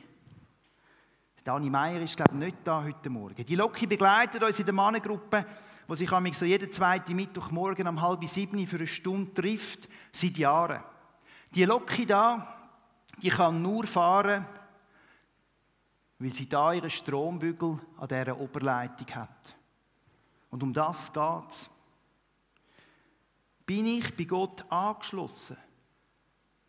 Dani 1.45 1.71
Meier 1.71 2.01
ist, 2.01 2.17
glaube 2.17 2.35
ich, 2.35 2.39
nicht 2.41 2.57
da 2.65 2.83
heute 2.83 3.11
Morgen. 3.11 3.45
Die 3.45 3.55
Loki 3.55 3.87
begleitet 3.87 4.43
uns 4.43 4.59
in 4.59 4.65
der 4.65 4.75
Mannengruppe 4.75 5.47
wo 5.87 5.95
sich 5.95 6.11
so 6.33 6.45
jeden 6.45 6.73
zweiten 6.73 7.15
Mittwochmorgen 7.15 7.87
um 7.87 8.01
halb 8.03 8.25
sieben 8.27 8.67
für 8.67 8.77
eine 8.77 8.87
Stunde 8.87 9.33
trifft, 9.35 9.89
seit 10.11 10.37
Jahren. 10.37 10.83
Die 11.55 11.65
Loki 11.65 12.05
da, 12.07 12.57
die 13.23 13.29
kann 13.29 13.63
nur 13.63 13.87
fahren, 13.87 14.45
weil 16.19 16.33
sie 16.33 16.49
da 16.49 16.73
ihren 16.73 16.91
Strombügel 16.91 17.79
an 17.99 18.09
dieser 18.09 18.39
Oberleitung 18.41 19.15
hat. 19.15 19.55
Und 20.51 20.63
um 20.63 20.73
das 20.73 21.13
geht 21.13 21.51
es. 21.51 21.71
Bin 23.67 23.87
ich 23.87 24.17
bei 24.17 24.25
Gott 24.25 24.65
angeschlossen? 24.71 25.57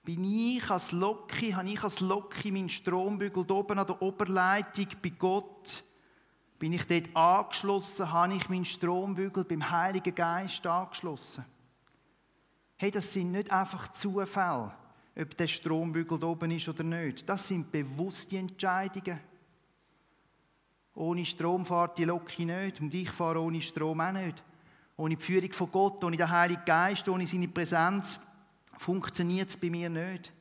Bin 0.04 0.24
ich 0.24 0.70
als 0.70 0.92
Loki, 0.92 1.52
habe 1.52 1.70
ich 1.70 1.84
als 1.84 2.00
Loki 2.00 2.52
meinen 2.52 2.70
Strombügel 2.70 3.50
oben 3.52 3.80
an 3.80 3.88
der 3.88 4.02
Oberleitung 4.02 4.88
bei 5.02 5.10
Gott 5.10 5.84
bin 6.60 6.74
ich 6.74 6.86
dort 6.88 7.16
angeschlossen? 7.16 8.12
Habe 8.12 8.34
ich 8.34 8.50
meinen 8.50 8.66
Strombügel 8.66 9.44
beim 9.44 9.70
Heiligen 9.70 10.14
Geist 10.14 10.66
angeschlossen? 10.66 11.46
Hey, 12.78 12.92
das 12.92 13.14
sind 13.14 13.32
nicht 13.32 13.52
einfach 13.52 13.92
Zufälle, 13.94 14.74
ob 15.20 15.38
der 15.38 15.48
Strombügel 15.48 16.24
oben 16.24 16.52
ist 16.52 16.68
oder 16.68 16.84
nicht. 16.84 17.28
Das 17.28 17.48
sind 17.48 17.72
bewusste 17.72 18.38
Entscheidungen. 18.38 19.20
Ohne 20.98 21.26
Strom 21.26 21.64
fährt 21.64 22.00
die 22.00 22.06
Locke 22.06 22.44
nicht 22.44 22.82
und 22.82 22.92
ich 22.92 23.12
fahre 23.12 23.40
ohne 23.40 23.62
Strom 23.62 24.02
auch 24.02 24.12
nicht. 24.12 24.44
Ohne 24.96 25.16
die 25.16 25.22
Führung 25.22 25.54
von 25.54 25.72
Gott, 25.72 26.04
ohne 26.04 26.18
den 26.18 26.30
Heiligen 26.30 26.66
Geist, 26.66 27.08
ohne 27.08 27.28
seine 27.28 27.48
Präsenz 27.48 28.20
funktioniert 28.80 29.48
es 29.50 29.58
bei 29.58 29.70
mir 29.70 29.92
nicht. 29.92 30.34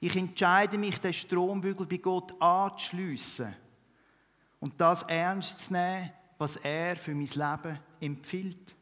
Ich 0.00 0.16
entscheide 0.16 0.78
mich, 0.78 1.00
den 1.00 1.12
Strombügel 1.12 1.86
bei 1.86 1.98
Gott 1.98 2.34
anzuschliessen 2.42 3.54
und 4.58 4.80
das 4.80 5.02
ernst 5.04 5.60
zu 5.60 5.74
nehmen, 5.74 6.10
was 6.38 6.56
er 6.56 6.96
für 6.96 7.14
mein 7.14 7.26
Leben 7.26 7.78
empfiehlt. 8.00 8.74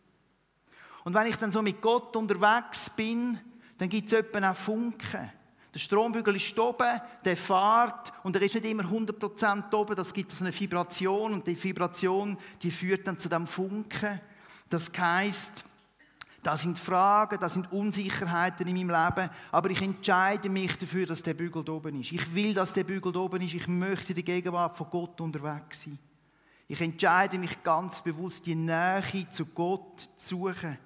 Und 1.05 1.13
wenn 1.13 1.27
ich 1.27 1.37
dann 1.37 1.51
so 1.51 1.61
mit 1.61 1.83
Gott 1.83 2.17
unterwegs 2.17 2.89
bin, 2.89 3.39
dann 3.77 3.91
gibt 3.91 4.11
es 4.11 4.43
auch 4.43 4.57
Funken. 4.57 5.31
Der 5.79 5.83
Strombügel 5.85 6.35
ist 6.35 6.59
oben, 6.59 7.01
der 7.25 7.37
fährt 7.37 8.13
und 8.25 8.35
er 8.35 8.43
ist 8.43 8.55
nicht 8.57 8.67
immer 8.67 8.83
100% 8.83 9.73
oben, 9.73 9.95
das 9.95 10.13
gibt 10.13 10.35
eine 10.41 10.53
Vibration 10.53 11.35
und 11.35 11.47
die 11.47 11.63
Vibration, 11.63 12.37
die 12.61 12.73
führt 12.73 13.07
dann 13.07 13.17
zu 13.17 13.29
dem 13.29 13.47
Funken. 13.47 14.21
Das 14.69 14.91
heißt, 14.99 15.63
da 16.43 16.57
sind 16.57 16.81
Fragen, 16.81 17.39
da 17.39 17.49
sind 17.49 17.71
Unsicherheiten 17.71 18.67
in 18.67 18.75
meinem 18.75 18.91
Leben, 18.91 19.31
aber 19.53 19.71
ich 19.71 19.81
entscheide 19.81 20.49
mich 20.49 20.77
dafür, 20.77 21.07
dass 21.07 21.23
der 21.23 21.35
Bügel 21.35 21.71
oben 21.71 22.01
ist. 22.01 22.11
Ich 22.11 22.35
will, 22.35 22.53
dass 22.53 22.73
der 22.73 22.83
Bügel 22.83 23.17
oben 23.17 23.41
ist. 23.41 23.55
Ich 23.55 23.69
möchte 23.69 24.09
in 24.09 24.15
der 24.17 24.25
Gegenwart 24.25 24.77
von 24.77 24.91
Gott 24.91 25.21
unterwegs 25.21 25.83
sein. 25.83 25.97
Ich 26.67 26.81
entscheide 26.81 27.39
mich 27.39 27.63
ganz 27.63 28.01
bewusst, 28.01 28.45
die 28.45 28.57
Nähe 28.57 29.31
zu 29.31 29.47
Gott 29.47 30.11
zu 30.17 30.39
suchen. 30.39 30.77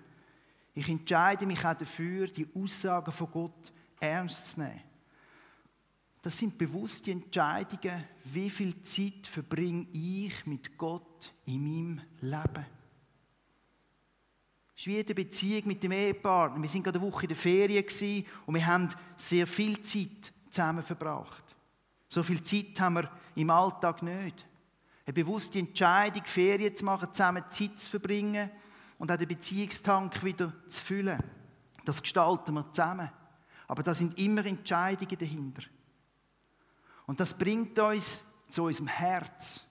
Ich 0.74 0.86
entscheide 0.86 1.46
mich 1.46 1.64
auch 1.64 1.72
dafür, 1.72 2.26
die 2.26 2.46
Aussagen 2.54 3.10
von 3.10 3.30
Gott 3.30 3.72
ernst 4.02 4.52
zu 4.52 4.60
nehmen. 4.60 4.80
Das 6.22 6.38
sind 6.38 6.56
bewusste 6.56 7.10
Entscheidungen, 7.10 8.04
wie 8.24 8.50
viel 8.50 8.82
Zeit 8.82 9.26
verbringe 9.26 9.86
ich 9.92 10.46
mit 10.46 10.78
Gott 10.78 11.32
in 11.46 11.62
meinem 11.62 12.00
Leben. 12.20 12.66
Es 14.74 14.82
ist 14.82 14.86
wie 14.86 14.98
eine 14.98 15.14
Beziehung 15.14 15.66
mit 15.66 15.82
dem 15.82 15.92
Ehepartner. 15.92 16.62
Wir 16.62 16.68
sind 16.68 16.84
gerade 16.84 16.98
eine 16.98 17.08
Woche 17.08 17.22
in 17.22 17.28
der 17.28 17.36
Ferien 17.36 18.24
und 18.46 18.54
wir 18.54 18.66
haben 18.66 18.88
sehr 19.16 19.46
viel 19.46 19.80
Zeit 19.82 20.32
zusammen 20.50 20.84
verbracht. 20.84 21.56
So 22.08 22.22
viel 22.22 22.42
Zeit 22.42 22.78
haben 22.80 22.94
wir 22.94 23.10
im 23.34 23.50
Alltag 23.50 24.02
nicht. 24.02 24.46
Eine 25.04 25.14
bewusste 25.14 25.58
Entscheidung, 25.58 26.24
Ferien 26.24 26.76
zu 26.76 26.84
machen, 26.84 27.12
zusammen 27.12 27.44
Zeit 27.48 27.80
zu 27.80 27.90
verbringen 27.90 28.50
und 28.98 29.10
auch 29.10 29.16
den 29.16 29.28
Beziehungstank 29.28 30.22
wieder 30.22 30.52
zu 30.68 30.80
füllen. 30.80 31.22
Das 31.84 32.00
gestalten 32.00 32.54
wir 32.54 32.72
zusammen. 32.72 33.10
Aber 33.68 33.82
da 33.82 33.94
sind 33.94 34.18
immer 34.18 34.44
Entscheidungen 34.44 35.18
dahinter. 35.18 35.62
Und 37.06 37.20
das 37.20 37.34
bringt 37.34 37.78
uns 37.78 38.22
zu 38.48 38.64
unserem 38.64 38.88
Herz, 38.88 39.64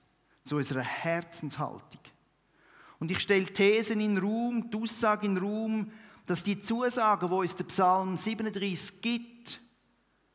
zu 0.44 0.58
unserer 0.58 0.82
Herzenshaltung. 0.82 2.02
Und 3.00 3.10
ich 3.10 3.20
stelle 3.20 3.46
Thesen 3.46 4.00
in 4.00 4.18
Raum, 4.18 4.70
die 4.70 4.78
Aussage 4.78 5.26
in 5.26 5.38
Raum, 5.38 5.92
dass 6.26 6.44
die 6.44 6.62
Zusagen, 6.62 7.30
die 7.30 7.36
uns 7.36 7.56
der 7.56 7.64
Psalm 7.66 8.16
37 8.16 9.02
gibt 9.02 9.60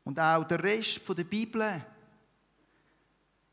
und 0.04 0.18
auch 0.18 0.44
der 0.44 0.62
Rest 0.62 1.00
der 1.08 1.24
Bibel 1.24 1.84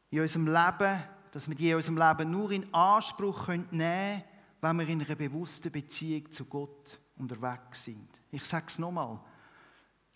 in 0.09 0.19
unserem 0.19 0.47
Leben, 0.47 1.03
dass 1.31 1.47
wir 1.47 1.55
die 1.55 1.69
in 1.69 1.75
unserem 1.75 1.97
Leben 1.97 2.31
nur 2.31 2.51
in 2.51 2.73
Anspruch 2.73 3.47
nehmen 3.47 3.69
können, 3.69 4.23
wenn 4.61 4.77
wir 4.77 4.87
in 4.87 5.03
einer 5.03 5.15
bewussten 5.15 5.71
Beziehung 5.71 6.31
zu 6.31 6.45
Gott 6.45 6.99
unterwegs 7.17 7.83
sind. 7.83 8.07
Ich 8.31 8.45
sage 8.45 8.65
es 8.67 8.79
nochmal. 8.79 9.19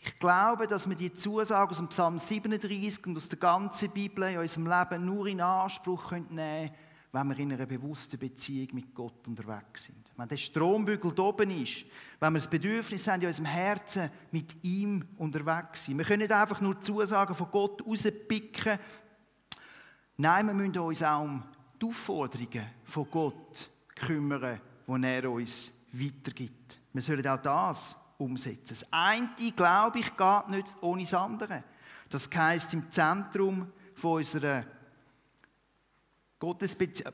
Ich 0.07 0.19
glaube, 0.19 0.67
dass 0.67 0.87
wir 0.87 0.95
die 0.95 1.13
Zusagen 1.13 1.69
aus 1.69 1.77
dem 1.77 1.89
Psalm 1.89 2.17
37 2.17 3.07
und 3.07 3.17
aus 3.17 3.27
der 3.27 3.39
ganzen 3.39 3.89
Bibel 3.89 4.23
in 4.23 4.37
unserem 4.37 4.65
Leben 4.65 5.05
nur 5.05 5.27
in 5.27 5.41
Anspruch 5.41 6.11
nehmen 6.11 6.29
können, 6.29 6.71
wenn 7.11 7.27
wir 7.27 7.37
in 7.39 7.51
einer 7.51 7.65
bewussten 7.65 8.17
Beziehung 8.17 8.69
mit 8.71 8.95
Gott 8.95 9.27
unterwegs 9.27 9.83
sind. 9.83 10.09
Wenn 10.15 10.29
der 10.29 10.37
Strombügel 10.37 11.19
oben 11.19 11.51
ist, 11.61 11.83
wenn 12.21 12.31
wir 12.31 12.39
das 12.39 12.49
Bedürfnis 12.49 13.05
haben, 13.05 13.21
in 13.21 13.27
unserem 13.27 13.47
Herzen 13.47 14.09
mit 14.31 14.63
ihm 14.63 15.03
unterwegs 15.17 15.83
sind. 15.83 15.97
Wir 15.97 16.05
können 16.05 16.21
nicht 16.21 16.31
einfach 16.31 16.61
nur 16.61 16.79
Zusagen 16.79 17.35
von 17.35 17.51
Gott 17.51 17.85
rauspicken. 17.85 18.79
Nein, 20.15 20.47
wir 20.47 20.53
müssen 20.53 20.79
uns 20.79 21.03
auch 21.03 21.21
um 21.21 21.43
die 21.81 21.85
Aufforderungen 21.85 22.65
von 22.85 23.11
Gott 23.11 23.69
kümmern, 23.93 24.61
die 24.87 25.05
er 25.05 25.29
uns 25.29 25.73
weitergibt. 25.91 26.79
Wir 26.93 27.01
sollen 27.01 27.27
auch 27.27 27.41
das 27.41 28.06
umsetzen. 28.17 28.67
Das 28.69 28.91
eine, 28.91 29.29
glaube 29.55 29.99
ich, 29.99 30.15
geht 30.15 30.49
nicht 30.49 30.75
ohne 30.81 31.03
das 31.03 31.13
andere. 31.13 31.63
Das 32.09 32.29
heisst, 32.33 32.73
im 32.73 32.91
Zentrum 32.91 33.71
von 33.95 34.17
unserer 34.17 34.65
Gottesbeziehung, 36.39 37.13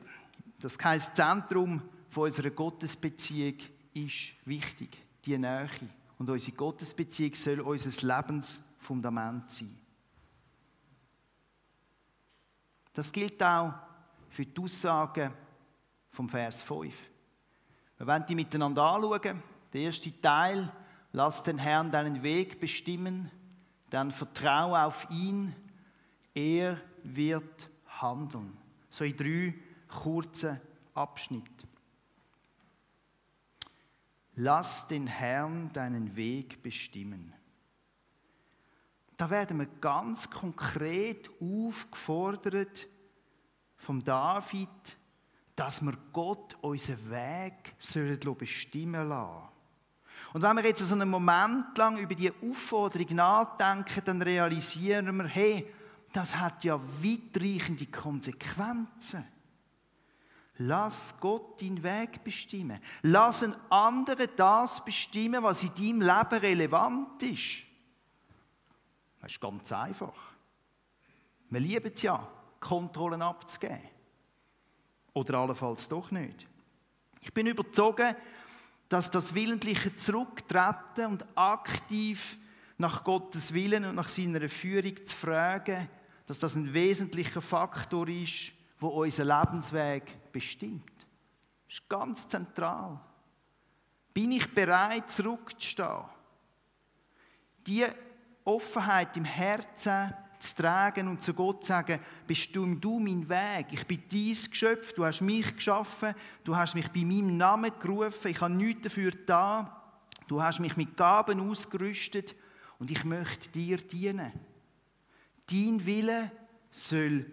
das 0.59 0.77
heisst, 0.83 1.15
Zentrum 1.15 1.81
von 2.09 2.23
unserer 2.23 2.51
Gottesbeziehung 2.51 3.57
ist 3.93 4.33
wichtig, 4.45 4.97
die 5.25 5.37
Nähe. 5.37 5.69
Und 6.17 6.29
unsere 6.29 6.55
Gottesbeziehung 6.55 7.33
soll 7.35 7.59
unser 7.61 8.15
Lebensfundament 8.15 9.51
sein. 9.51 9.77
Das 12.93 13.11
gilt 13.11 13.41
auch 13.41 13.73
für 14.29 14.45
die 14.45 14.61
Aussagen 14.61 15.33
vom 16.11 16.29
Vers 16.29 16.61
5. 16.61 16.93
Wir 17.97 18.07
wollen 18.07 18.25
die 18.27 18.35
miteinander 18.35 18.83
anschauen. 18.83 19.41
Der 19.73 19.81
erste 19.81 20.15
Teil, 20.19 20.71
lass 21.13 21.43
den 21.43 21.57
Herrn 21.57 21.91
deinen 21.91 22.21
Weg 22.21 22.59
bestimmen, 22.59 23.31
dann 23.89 24.11
vertraue 24.11 24.83
auf 24.83 25.07
ihn, 25.09 25.55
er 26.33 26.81
wird 27.03 27.69
handeln 27.87 28.57
so 28.93 29.03
in 29.03 29.17
drei 29.17 29.53
kurzen 29.87 30.61
Abschnitten. 30.93 31.67
Lass 34.35 34.87
den 34.87 35.07
Herrn 35.07 35.71
deinen 35.73 36.15
Weg 36.15 36.61
bestimmen. 36.61 37.33
Da 39.17 39.29
werden 39.29 39.59
wir 39.59 39.67
ganz 39.81 40.29
konkret 40.29 41.29
aufgefordert 41.39 42.87
vom 43.77 44.03
David, 44.03 44.97
dass 45.55 45.81
wir 45.81 45.97
Gott 46.11 46.55
unseren 46.61 47.09
Weg 47.09 47.75
bestimmen 48.37 49.09
lassen. 49.09 49.52
Und 50.33 50.41
wenn 50.41 50.57
wir 50.57 50.65
jetzt 50.65 50.81
so 50.81 50.95
einen 50.95 51.09
Moment 51.09 51.77
lang 51.77 51.97
über 51.97 52.15
die 52.15 52.31
Aufforderung 52.31 53.15
nachdenken, 53.15 54.01
dann 54.03 54.21
realisieren 54.21 55.15
wir, 55.15 55.27
hey, 55.27 55.71
das 56.11 56.35
hat 56.35 56.63
ja 56.63 56.79
weitreichende 57.01 57.85
Konsequenzen. 57.85 59.25
Lass 60.57 61.15
Gott 61.19 61.61
deinen 61.61 61.81
Weg 61.83 62.23
bestimmen. 62.23 62.79
Lass 63.03 63.43
einen 63.43 63.55
anderen 63.69 64.27
das 64.35 64.83
bestimmen, 64.83 65.43
was 65.43 65.63
in 65.63 65.73
deinem 65.75 66.01
Leben 66.01 66.41
relevant 66.41 67.21
ist. 67.23 67.63
Das 69.21 69.31
ist 69.31 69.41
ganz 69.41 69.71
einfach. 69.71 70.13
Wir 71.49 71.59
lieben 71.59 71.91
es 71.93 72.01
ja, 72.01 72.27
Kontrollen 72.59 73.21
abzugeben. 73.21 73.81
Oder 75.13 75.37
allenfalls 75.37 75.87
doch 75.87 76.09
nicht. 76.11 76.47
Ich 77.21 77.33
bin 77.33 77.47
überzeugt, 77.47 78.15
dass 78.93 79.09
das 79.09 79.33
willentliche 79.33 79.95
Zurücktreten 79.95 81.07
und 81.07 81.25
aktiv 81.35 82.37
nach 82.77 83.03
Gottes 83.03 83.51
Willen 83.51 83.85
und 83.85 83.95
nach 83.95 84.07
seiner 84.07 84.47
Führung 84.47 85.03
zu 85.03 85.15
fragen, 85.15 85.89
dass 86.27 86.37
das 86.37 86.53
ein 86.53 86.71
wesentlicher 86.75 87.41
Faktor 87.41 88.07
ist, 88.07 88.51
wo 88.79 88.89
unseren 88.89 89.29
Lebensweg 89.29 90.31
bestimmt. 90.31 90.91
Das 91.65 91.79
ist 91.79 91.89
ganz 91.89 92.27
zentral. 92.27 92.99
Bin 94.13 94.31
ich 94.31 94.53
bereit, 94.53 95.09
zurückzustehen? 95.09 96.03
Die 97.65 97.85
Offenheit 98.43 99.17
im 99.17 99.25
Herzen 99.25 100.13
zu 100.43 100.55
tragen 100.55 101.07
und 101.07 101.23
zu 101.23 101.33
Gott 101.33 101.63
zu 101.63 101.69
sagen, 101.69 101.99
bist 102.27 102.55
du 102.55 102.65
mein 102.65 103.27
Weg, 103.29 103.67
ich 103.71 103.87
bin 103.87 104.03
dein 104.11 104.51
Geschöpf, 104.51 104.93
du 104.93 105.05
hast 105.05 105.21
mich 105.21 105.55
geschaffen, 105.55 106.13
du 106.43 106.55
hast 106.55 106.75
mich 106.75 106.89
bei 106.89 107.05
meinem 107.05 107.37
Namen 107.37 107.71
gerufen, 107.79 108.27
ich 108.27 108.41
habe 108.41 108.53
nichts 108.53 108.83
dafür 108.83 109.11
da, 109.25 109.81
du 110.27 110.41
hast 110.41 110.59
mich 110.59 110.75
mit 110.75 110.97
Gaben 110.97 111.49
ausgerüstet 111.49 112.35
und 112.79 112.91
ich 112.91 113.03
möchte 113.05 113.49
dir 113.49 113.77
dienen. 113.77 114.31
Dein 115.49 115.85
Wille 115.85 116.31
soll 116.71 117.25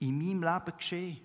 in 0.00 0.18
meinem 0.18 0.42
Leben 0.42 0.76
geschehen. 0.76 1.20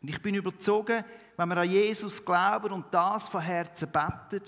Und 0.00 0.08
ich 0.08 0.22
bin 0.22 0.34
überzeugt, 0.34 1.04
wenn 1.36 1.48
wir 1.48 1.56
an 1.58 1.68
Jesus 1.68 2.24
glauben 2.24 2.72
und 2.72 2.86
das 2.92 3.28
von 3.28 3.42
Herzen 3.42 3.90
beten, 3.90 4.44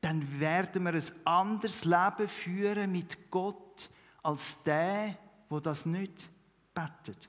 dann 0.00 0.38
werden 0.38 0.84
wir 0.84 0.92
ein 0.92 1.02
anderes 1.24 1.84
Leben 1.84 2.28
führen 2.28 2.92
mit 2.92 3.30
Gott 3.30 3.88
als 4.22 4.62
der, 4.62 5.16
wo 5.48 5.60
das 5.60 5.86
nicht 5.86 6.28
betet. 6.74 7.28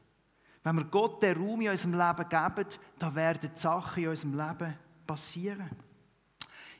Wenn 0.63 0.75
wir 0.75 0.85
Gott 0.85 1.23
den 1.23 1.37
Raum 1.37 1.61
in 1.61 1.69
unserem 1.69 1.93
Leben 1.93 2.29
geben, 2.29 2.69
dann 2.99 3.15
werden 3.15 3.39
die 3.41 3.59
Sachen 3.59 4.03
in 4.03 4.09
unserem 4.09 4.33
Leben 4.37 4.73
passieren. 5.05 5.69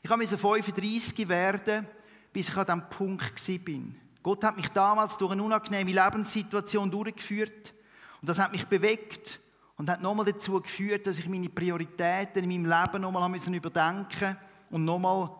Ich 0.02 0.10
habe 0.10 0.26
35 0.26 1.28
werden, 1.28 1.86
bis 2.32 2.50
ich 2.50 2.56
an 2.56 2.66
diesem 2.66 2.88
Punkt 2.90 3.64
bin. 3.64 3.96
Gott 4.22 4.44
hat 4.44 4.56
mich 4.56 4.68
damals 4.68 5.16
durch 5.16 5.32
eine 5.32 5.42
unangenehme 5.42 5.92
Lebenssituation 5.92 6.90
durchgeführt 6.90 7.72
und 8.20 8.28
das 8.28 8.38
hat 8.38 8.52
mich 8.52 8.66
bewegt 8.66 9.40
und 9.76 9.88
hat 9.88 10.02
nochmal 10.02 10.26
dazu 10.26 10.60
geführt, 10.60 11.06
dass 11.06 11.18
ich 11.18 11.28
meine 11.28 11.48
Prioritäten 11.48 12.44
in 12.44 12.62
meinem 12.62 12.82
Leben 12.82 13.02
nochmal 13.02 13.54
überdenken 13.54 14.36
und 14.70 14.84
nochmal 14.84 15.30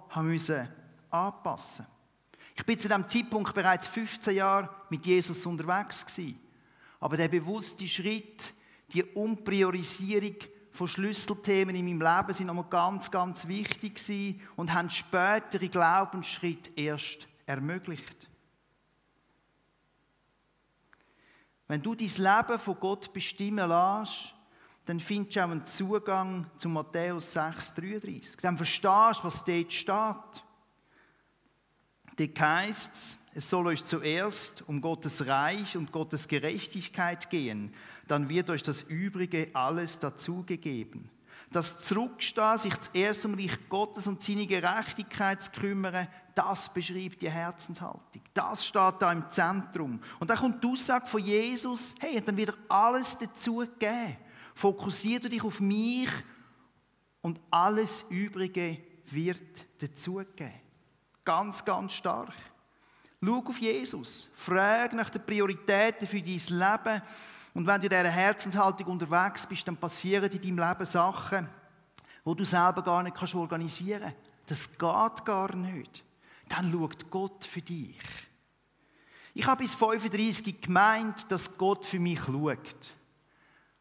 anpassen. 1.11 1.87
Ich 2.59 2.67
bin 2.67 2.77
zu 2.77 2.89
diesem 2.89 3.09
Zeitpunkt 3.09 3.55
bereits 3.55 3.87
15 3.87 4.35
Jahre 4.35 4.69
mit 4.91 5.07
Jesus 5.07 5.47
unterwegs 5.47 6.05
gewesen. 6.05 6.41
Aber 6.99 7.17
der 7.17 7.29
bewusste 7.29 7.87
Schritt, 7.87 8.53
die 8.93 9.05
Umpriorisierung 9.05 10.35
von 10.73 10.89
Schlüsselthemen 10.89 11.77
in 11.77 11.85
meinem 11.85 12.01
Leben 12.01 12.33
sind 12.33 12.49
nochmal 12.49 12.67
ganz, 12.69 13.13
ganz 13.13 13.47
wichtig 13.47 13.95
gewesen 13.95 14.41
und 14.57 14.75
haben 14.75 14.91
spätere 14.91 15.69
Glaubensschritt 15.69 16.77
erst 16.77 17.29
ermöglicht. 17.47 18.29
Wenn 21.69 21.83
du 21.83 21.95
dein 21.95 22.09
Leben 22.09 22.59
von 22.59 22.81
Gott 22.81 23.13
bestimmen 23.13 23.69
lässt, 23.69 24.35
dann 24.87 24.99
findest 24.99 25.37
du 25.37 25.41
auch 25.41 25.51
einen 25.51 25.67
Zugang 25.67 26.51
zu 26.57 26.69
Matthäus 26.69 27.37
6,33. 27.37 28.41
Dann 28.41 28.57
verstehst 28.57 29.21
du, 29.21 29.25
was 29.25 29.45
dort 29.45 29.73
steht. 29.73 30.45
Dort 32.19 32.41
heisst 32.41 32.95
es, 32.95 33.19
es 33.35 33.49
soll 33.49 33.69
euch 33.69 33.85
zuerst 33.85 34.69
um 34.69 34.81
Gottes 34.81 35.27
Reich 35.29 35.77
und 35.77 35.93
Gottes 35.93 36.27
Gerechtigkeit 36.27 37.31
gehen, 37.31 37.73
dann 38.09 38.29
wird 38.29 38.51
euch 38.51 38.65
das 38.65 38.83
Übrige 38.83 39.51
alles 39.53 40.01
dazugegeben. 40.01 41.09
Das 41.53 41.79
Zurückstehen, 41.81 42.59
sich 42.59 42.79
zuerst 42.81 43.25
um 43.25 43.35
Reich 43.35 43.57
Gottes 43.69 44.07
und 44.07 44.23
seine 44.23 44.47
Gerechtigkeit 44.47 45.43
zu 45.43 45.53
kümmern, 45.53 46.09
das 46.35 46.73
beschreibt 46.73 47.23
die 47.23 47.31
Herzenshaltung. 47.31 48.23
Das 48.35 48.67
steht 48.67 48.95
da 48.99 49.13
im 49.13 49.31
Zentrum. 49.31 50.01
Und 50.19 50.29
dann 50.29 50.39
kommt 50.39 50.63
die 50.63 50.69
Aussage 50.69 51.07
von 51.07 51.23
Jesus, 51.23 51.95
hey, 52.01 52.21
dann 52.21 52.37
wird 52.37 52.57
alles 52.69 53.17
dazu 53.17 53.65
geben. 53.79 54.17
Fokussier 54.55 55.21
dich 55.21 55.43
auf 55.43 55.61
mich 55.61 56.11
und 57.23 57.41
alles 57.51 58.05
Übrige 58.11 58.79
wird 59.11 59.67
dazugeben. 59.79 60.68
Ganz, 61.29 61.63
ganz 61.63 61.93
stark. 61.93 62.33
Schau 63.23 63.45
auf 63.47 63.59
Jesus. 63.59 64.31
Frag 64.35 64.95
nach 64.95 65.11
den 65.11 65.27
Prioritäten 65.27 66.09
für 66.09 66.23
dein 66.23 66.25
Leben 66.25 67.03
und 67.53 67.67
wenn 67.67 67.79
du 67.83 67.87
in 67.87 67.91
dieser 67.91 68.09
Herzenshaltung 68.09 68.87
unterwegs 68.87 69.47
bist, 69.47 69.69
dann 69.69 69.77
passieren 69.77 70.33
in 70.33 70.41
deinem 70.41 70.67
Leben 70.67 70.87
Sachen, 70.87 71.47
wo 72.25 72.35
du 72.35 72.47
selber 72.47 72.83
gar 72.83 73.03
nicht 73.03 73.15
kannst 73.15 73.35
organisieren 73.35 74.01
kannst. 74.01 74.17
Das 74.47 74.71
geht 74.71 75.27
gar 75.27 75.55
nicht. 75.55 76.03
Dann 76.49 76.73
schaut 76.73 77.11
Gott 77.11 77.45
für 77.45 77.61
dich. 77.61 78.01
Ich 79.35 79.47
habe 79.47 79.65
bis 79.65 79.75
35 79.75 80.63
gemeint, 80.63 81.31
dass 81.31 81.59
Gott 81.59 81.85
für 81.85 82.01
mich 82.01 82.21
schaut. 82.21 82.95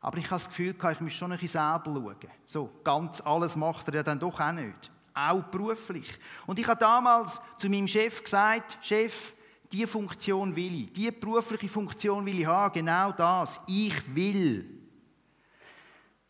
Aber 0.01 0.17
ich 0.17 0.25
habe 0.25 0.35
das 0.35 0.49
Gefühl, 0.49 0.75
ich 0.91 0.99
muss 0.99 1.13
schon 1.13 1.31
ein 1.31 1.39
bisschen 1.39 1.61
selber 1.61 1.85
schauen. 1.85 2.31
So, 2.45 2.69
ganz 2.83 3.21
alles 3.21 3.55
macht 3.55 3.87
er 3.87 3.95
ja 3.95 4.03
dann 4.03 4.19
doch 4.19 4.37
auch 4.37 4.51
nicht. 4.51 4.91
Auch 5.17 5.41
beruflich. 5.43 6.07
Und 6.45 6.59
ich 6.59 6.67
habe 6.67 6.79
damals 6.79 7.41
zu 7.57 7.67
meinem 7.69 7.87
Chef 7.87 8.23
gesagt, 8.23 8.77
Chef, 8.81 9.33
die 9.71 9.87
Funktion 9.87 10.55
will 10.55 10.83
ich, 10.83 10.93
die 10.93 11.09
berufliche 11.09 11.67
Funktion 11.67 12.23
will 12.23 12.39
ich 12.39 12.45
haben, 12.45 12.73
genau 12.73 13.11
das. 13.11 13.59
Ich 13.65 14.15
will. 14.15 14.79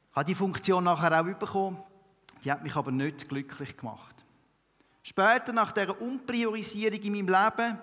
Ich 0.10 0.16
habe 0.16 0.26
die 0.26 0.36
Funktion 0.36 0.86
nachher 0.86 1.20
auch 1.20 1.38
bekommen, 1.38 1.84
die 2.44 2.52
hat 2.52 2.64
mich 2.64 2.76
aber 2.76 2.92
nicht 2.92 3.28
glücklich 3.28 3.76
gemacht. 3.76 4.16
Später, 5.04 5.52
nach 5.52 5.74
der 5.74 6.02
Umpriorisierung 6.02 7.00
in 7.00 7.14
meinem 7.14 7.28
Leben, 7.28 7.78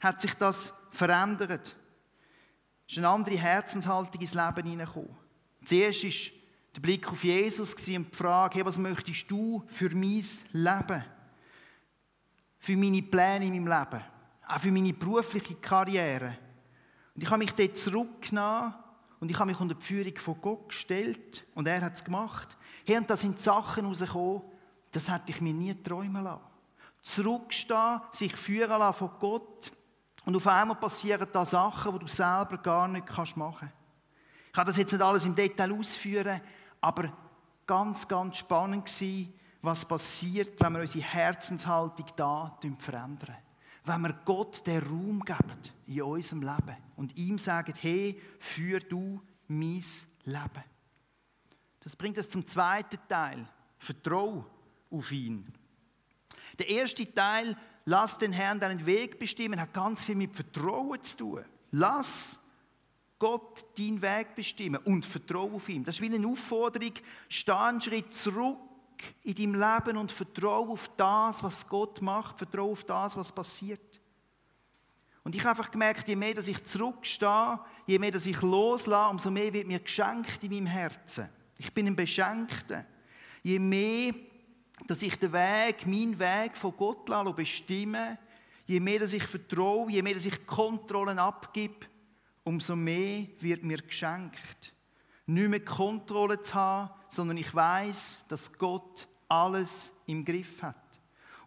hat 0.00 0.20
sich 0.20 0.34
das 0.34 0.72
verändert. 0.90 1.74
Es 2.86 2.92
ist 2.92 2.98
eine 2.98 3.08
andere 3.08 3.36
Herzenshaltung 3.36 4.20
ins 4.20 4.34
Leben 4.34 4.68
hineingekommen. 4.68 5.16
Zuerst 5.64 6.04
war 6.04 6.41
der 6.74 6.80
Blick 6.80 7.08
auf 7.08 7.22
Jesus 7.22 7.74
und 7.74 7.86
die 7.86 8.16
Frage, 8.16 8.56
hey, 8.56 8.64
was 8.64 8.78
möchtest 8.78 9.30
du 9.30 9.62
für 9.66 9.90
mein 9.90 10.24
Leben? 10.52 11.04
Für 12.58 12.76
meine 12.76 13.02
Pläne 13.02 13.46
in 13.46 13.64
meinem 13.64 13.66
Leben? 13.66 14.02
auch 14.46 14.60
für 14.60 14.72
meine 14.72 14.92
berufliche 14.92 15.54
Karriere. 15.56 16.36
Und 17.14 17.22
ich 17.22 17.30
habe 17.30 17.38
mich 17.38 17.52
dort 17.52 17.76
zurückgenommen 17.76 18.74
und 19.20 19.30
ich 19.30 19.38
habe 19.38 19.50
mich 19.50 19.60
unter 19.60 19.74
die 19.74 19.84
Führung 19.84 20.16
von 20.16 20.40
Gott 20.40 20.68
gestellt 20.68 21.44
und 21.54 21.68
er 21.68 21.80
hat 21.80 21.94
es 21.94 22.04
gemacht. 22.04 22.56
Hey, 22.86 22.98
und 22.98 23.08
da 23.08 23.16
sind 23.16 23.38
Sachen 23.38 23.86
rausgekommen, 23.86 24.42
das 24.90 25.10
hätte 25.10 25.30
ich 25.30 25.40
mir 25.40 25.54
nie 25.54 25.74
träumen 25.74 26.24
lassen. 26.24 26.42
Zurückstehen, 27.02 28.00
sich 28.10 28.36
führen 28.36 28.78
lassen 28.78 28.98
von 28.98 29.10
Gott 29.18 29.72
und 30.24 30.36
auf 30.36 30.46
einmal 30.46 30.76
passieren 30.76 31.26
da 31.32 31.44
Sachen, 31.44 31.92
die 31.92 31.98
du 32.00 32.08
selber 32.08 32.58
gar 32.58 32.88
nicht 32.88 33.08
machen 33.36 33.58
kannst. 33.58 33.74
Ich 34.46 34.52
kann 34.52 34.66
das 34.66 34.76
jetzt 34.76 34.92
nicht 34.92 35.02
alles 35.02 35.24
im 35.24 35.34
Detail 35.34 35.72
ausführen, 35.72 36.40
aber 36.82 37.10
ganz, 37.66 38.06
ganz 38.06 38.36
spannend 38.36 39.00
war, 39.00 39.32
was 39.62 39.86
passiert, 39.86 40.60
wenn 40.60 40.74
wir 40.74 40.80
unsere 40.80 41.04
Herzenshaltung 41.04 42.06
da 42.16 42.58
verändern 42.78 43.36
wenn 43.84 44.02
wir 44.02 44.12
Gott 44.24 44.66
den 44.66 44.82
Raum 44.82 45.24
geben 45.24 45.60
in 45.86 46.02
unserem 46.02 46.42
Leben 46.42 46.76
und 46.96 47.16
ihm 47.16 47.38
sagen, 47.38 47.74
hey, 47.80 48.20
führ 48.38 48.80
du 48.80 49.20
mein 49.48 49.82
Leben. 50.24 50.64
Das 51.80 51.96
bringt 51.96 52.16
uns 52.16 52.28
zum 52.28 52.46
zweiten 52.46 52.98
Teil. 53.08 53.46
Vertrau 53.78 54.46
auf 54.90 55.10
ihn. 55.10 55.52
Der 56.58 56.68
erste 56.68 57.12
Teil, 57.12 57.56
lass 57.84 58.18
den 58.18 58.32
Herrn 58.32 58.60
deinen 58.60 58.86
Weg 58.86 59.18
bestimmen, 59.18 59.60
hat 59.60 59.72
ganz 59.72 60.04
viel 60.04 60.14
mit 60.14 60.34
Vertrauen 60.34 61.02
zu 61.02 61.16
tun. 61.16 61.44
Lass 61.72 62.38
Gott 63.22 63.78
deinen 63.78 64.02
Weg 64.02 64.34
bestimmen 64.34 64.80
und 64.84 65.06
vertraue 65.06 65.52
auf 65.52 65.68
ihn. 65.68 65.84
Das 65.84 65.94
ist 65.94 66.00
wie 66.00 66.12
eine 66.12 66.26
Aufforderung, 66.26 66.90
steh 67.28 67.52
einen 67.52 67.80
Schritt 67.80 68.12
zurück 68.12 68.58
in 69.22 69.36
deinem 69.36 69.54
Leben 69.54 69.96
und 69.96 70.10
vertraue 70.10 70.70
auf 70.70 70.90
das, 70.96 71.40
was 71.40 71.68
Gott 71.68 72.02
macht, 72.02 72.38
vertraue 72.38 72.72
auf 72.72 72.82
das, 72.82 73.16
was 73.16 73.30
passiert. 73.30 74.00
Und 75.22 75.36
ich 75.36 75.44
habe 75.44 75.50
einfach 75.50 75.70
gemerkt, 75.70 76.08
je 76.08 76.16
mehr 76.16 76.34
dass 76.34 76.48
ich 76.48 76.64
zurückstehe, 76.64 77.60
je 77.86 77.96
mehr 78.00 78.10
dass 78.10 78.26
ich 78.26 78.42
loslasse, 78.42 79.12
umso 79.12 79.30
mehr 79.30 79.52
wird 79.52 79.68
mir 79.68 79.78
geschenkt 79.78 80.42
in 80.42 80.50
meinem 80.50 80.66
Herzen. 80.66 81.28
Ich 81.58 81.72
bin 81.72 81.86
ein 81.86 81.94
Beschenkter. 81.94 82.84
Je 83.44 83.60
mehr, 83.60 84.14
dass 84.88 85.00
ich 85.00 85.16
den 85.16 85.32
Weg, 85.32 85.86
meinen 85.86 86.18
Weg 86.18 86.56
von 86.56 86.76
Gott 86.76 87.06
bestimme, 87.36 88.18
je 88.66 88.80
mehr, 88.80 88.98
dass 88.98 89.12
ich 89.12 89.28
vertraue, 89.28 89.92
je 89.92 90.02
mehr, 90.02 90.14
dass 90.14 90.26
ich 90.26 90.44
Kontrollen 90.44 91.20
abgib, 91.20 91.86
umso 92.44 92.76
mehr 92.76 93.26
wird 93.40 93.62
mir 93.62 93.78
geschenkt. 93.78 94.72
Nicht 95.26 95.48
mehr 95.48 95.64
Kontrolle 95.64 96.40
zu 96.42 96.54
haben, 96.54 96.90
sondern 97.08 97.36
ich 97.36 97.54
weiß, 97.54 98.26
dass 98.28 98.52
Gott 98.52 99.06
alles 99.28 99.92
im 100.06 100.24
Griff 100.24 100.62
hat. 100.62 100.76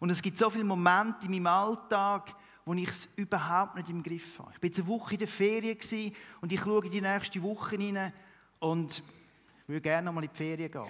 Und 0.00 0.10
es 0.10 0.22
gibt 0.22 0.38
so 0.38 0.50
viele 0.50 0.64
Momente 0.64 1.26
in 1.26 1.32
meinem 1.32 1.46
Alltag, 1.46 2.34
wo 2.64 2.74
ich 2.74 2.88
es 2.88 3.08
überhaupt 3.16 3.76
nicht 3.76 3.88
im 3.88 4.02
Griff 4.02 4.38
habe. 4.38 4.50
Ich 4.54 4.62
war 4.62 4.66
jetzt 4.66 4.80
eine 4.80 4.88
Woche 4.88 5.14
in 5.14 5.18
der 5.20 5.28
Ferien 5.28 6.12
und 6.40 6.52
ich 6.52 6.60
schaue 6.60 6.88
die 6.88 7.00
nächste 7.00 7.42
Woche 7.42 7.76
hinein 7.76 8.12
und 8.58 9.02
würde 9.66 9.80
gerne 9.80 10.06
noch 10.06 10.12
mal 10.12 10.24
in 10.24 10.30
die 10.30 10.36
Ferien 10.36 10.70
gehen. 10.70 10.86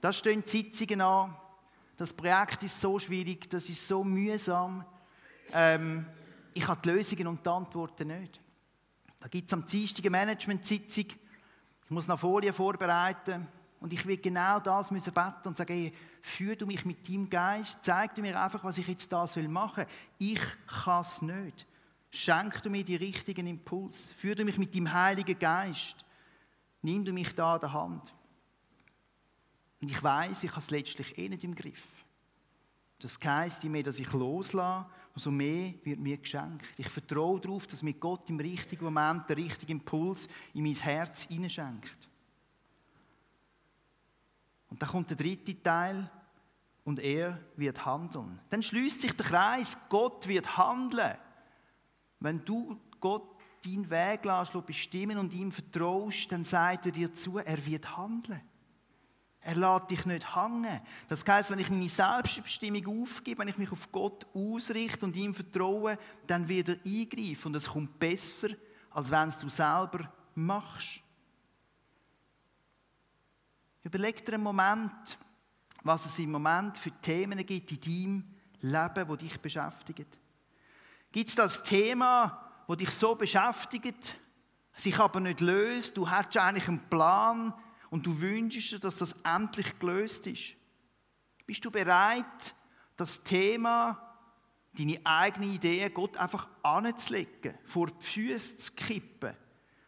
Da 0.00 0.12
stehen 0.12 0.42
die 0.42 0.50
Sitzungen 0.50 1.00
an. 1.00 1.36
Das 1.96 2.12
Projekt 2.12 2.62
ist 2.62 2.80
so 2.80 2.98
schwierig, 2.98 3.48
das 3.48 3.68
ist 3.68 3.86
so 3.86 4.02
mühsam. 4.02 4.84
Ähm, 5.52 6.06
ich 6.52 6.66
habe 6.66 6.80
die 6.82 6.90
Lösungen 6.90 7.26
und 7.26 7.44
die 7.44 7.50
Antworten 7.50 8.08
nicht. 8.08 8.40
Da 9.24 9.28
gibt 9.28 9.48
es 9.48 9.54
am 9.54 9.64
Dienstag 9.64 10.04
eine 10.04 10.10
Management-Sitzung 10.10 11.06
ich 11.06 11.90
muss 11.90 12.06
noch 12.06 12.20
Folien 12.20 12.52
vorbereiten 12.52 13.48
und 13.80 13.90
ich 13.90 14.04
will 14.04 14.18
genau 14.18 14.60
das 14.60 14.90
müssen 14.90 15.14
beten 15.14 15.48
und 15.48 15.56
sagen, 15.56 15.72
hey, 15.72 15.94
führ 16.20 16.56
du 16.56 16.66
mich 16.66 16.84
mit 16.84 17.08
deinem 17.08 17.30
Geist, 17.30 17.78
zeig 17.80 18.14
du 18.14 18.20
mir 18.20 18.38
einfach, 18.38 18.62
was 18.64 18.76
ich 18.76 18.86
jetzt 18.86 19.10
das 19.10 19.34
will 19.36 19.48
machen. 19.48 19.86
Ich 20.18 20.42
kann 20.66 21.00
es 21.00 21.22
nicht. 21.22 21.66
Schenk 22.10 22.62
du 22.62 22.68
mir 22.68 22.84
die 22.84 22.96
richtigen 22.96 23.46
Impuls. 23.46 24.12
Führ 24.18 24.34
du 24.34 24.44
mich 24.44 24.58
mit 24.58 24.74
deinem 24.74 24.92
Heiligen 24.92 25.38
Geist. 25.38 26.04
Nimm 26.82 27.02
du 27.02 27.14
mich 27.14 27.34
da 27.34 27.54
an 27.54 27.60
der 27.60 27.72
Hand. 27.72 28.14
Und 29.80 29.90
ich 29.90 30.02
weiß, 30.02 30.44
ich 30.44 30.50
habe 30.50 30.60
es 30.60 30.70
letztlich 30.70 31.16
eh 31.16 31.30
nicht 31.30 31.44
im 31.44 31.54
Griff. 31.54 31.82
Das 32.98 33.18
heisst 33.24 33.64
in 33.64 33.72
mir, 33.72 33.82
dass 33.82 33.98
ich 33.98 34.12
loslasse 34.12 34.86
umso 35.14 35.30
mehr 35.30 35.74
wird 35.84 36.00
mir 36.00 36.18
geschenkt. 36.18 36.66
Ich 36.76 36.88
vertraue 36.88 37.40
darauf, 37.40 37.66
dass 37.66 37.82
mir 37.82 37.94
Gott 37.94 38.28
im 38.28 38.40
richtigen 38.40 38.84
Moment 38.84 39.28
den 39.28 39.38
richtigen 39.38 39.72
Impuls 39.72 40.28
in 40.52 40.64
mein 40.64 40.74
Herz 40.74 41.24
hineinschenkt. 41.24 42.08
Und 44.68 44.82
dann 44.82 44.88
kommt 44.88 45.10
der 45.10 45.16
dritte 45.16 45.62
Teil 45.62 46.10
und 46.82 46.98
er 46.98 47.38
wird 47.56 47.86
handeln. 47.86 48.40
Dann 48.50 48.62
schließt 48.62 49.02
sich 49.02 49.12
der 49.14 49.24
Kreis, 49.24 49.78
Gott 49.88 50.26
wird 50.26 50.56
handeln. 50.56 51.16
Wenn 52.18 52.44
du 52.44 52.80
Gott 52.98 53.36
deinen 53.64 53.88
Weg 53.88 54.24
lässt, 54.24 54.66
bestimmen 54.66 55.18
und 55.18 55.32
ihm 55.32 55.52
vertraust, 55.52 56.30
dann 56.32 56.44
sagt 56.44 56.86
er 56.86 56.92
dir 56.92 57.14
zu, 57.14 57.38
er 57.38 57.64
wird 57.64 57.96
handeln. 57.96 58.40
Er 59.46 59.56
lässt 59.56 59.90
dich 59.90 60.06
nicht 60.06 60.34
hängen. 60.34 60.80
Das 61.06 61.22
heißt, 61.26 61.50
wenn 61.50 61.58
ich 61.58 61.68
meine 61.68 61.86
Selbstbestimmung 61.86 63.02
aufgebe, 63.02 63.40
wenn 63.40 63.48
ich 63.48 63.58
mich 63.58 63.70
auf 63.70 63.92
Gott 63.92 64.26
ausrichte 64.32 65.04
und 65.04 65.14
ihm 65.14 65.34
vertraue, 65.34 65.98
dann 66.26 66.48
wird 66.48 66.70
er 66.70 66.78
eingreifen 66.82 67.48
und 67.48 67.56
es 67.56 67.68
kommt 67.68 67.98
besser, 67.98 68.48
als 68.90 69.10
wenn 69.10 69.28
es 69.28 69.38
du 69.38 69.50
selber 69.50 70.10
machst. 70.34 71.00
Überleg 73.82 74.24
dir 74.24 74.32
einen 74.32 74.42
Moment, 74.42 75.18
was 75.82 76.06
es 76.06 76.18
im 76.18 76.30
Moment 76.30 76.78
für 76.78 76.90
Themen 77.02 77.44
gibt 77.44 77.70
in 77.70 77.80
deinem 77.82 78.24
Leben, 78.62 79.08
wo 79.10 79.14
dich 79.14 79.38
beschäftigen. 79.38 80.06
Gibt 81.12 81.28
es 81.28 81.34
das 81.34 81.62
Thema, 81.62 82.50
wo 82.66 82.74
dich 82.74 82.90
so 82.90 83.14
beschäftigt, 83.14 84.18
sich 84.72 84.98
aber 84.98 85.20
nicht 85.20 85.42
löst? 85.42 85.98
Du 85.98 86.08
hast 86.08 86.34
eigentlich 86.38 86.66
einen 86.66 86.88
Plan, 86.88 87.52
und 87.94 88.04
du 88.04 88.20
wünschst 88.20 88.72
dir, 88.72 88.80
dass 88.80 88.96
das 88.96 89.14
endlich 89.22 89.78
gelöst 89.78 90.26
ist. 90.26 90.56
Bist 91.46 91.64
du 91.64 91.70
bereit, 91.70 92.52
das 92.96 93.22
Thema, 93.22 94.16
deine 94.76 94.98
eigene 95.04 95.46
Idee 95.46 95.88
Gott 95.90 96.16
einfach 96.16 96.48
anzulegen, 96.64 97.54
vor 97.64 97.86
die 97.86 98.04
Füße 98.04 98.56
zu 98.56 98.72
kippen 98.72 99.36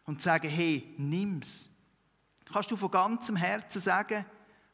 und 0.05 0.21
zu 0.21 0.29
sagen, 0.29 0.47
hey, 0.47 0.95
nimm's. 0.97 1.67
Kannst 2.45 2.71
du 2.71 2.77
von 2.77 2.91
ganzem 2.91 3.35
Herzen 3.35 3.81
sagen, 3.81 4.25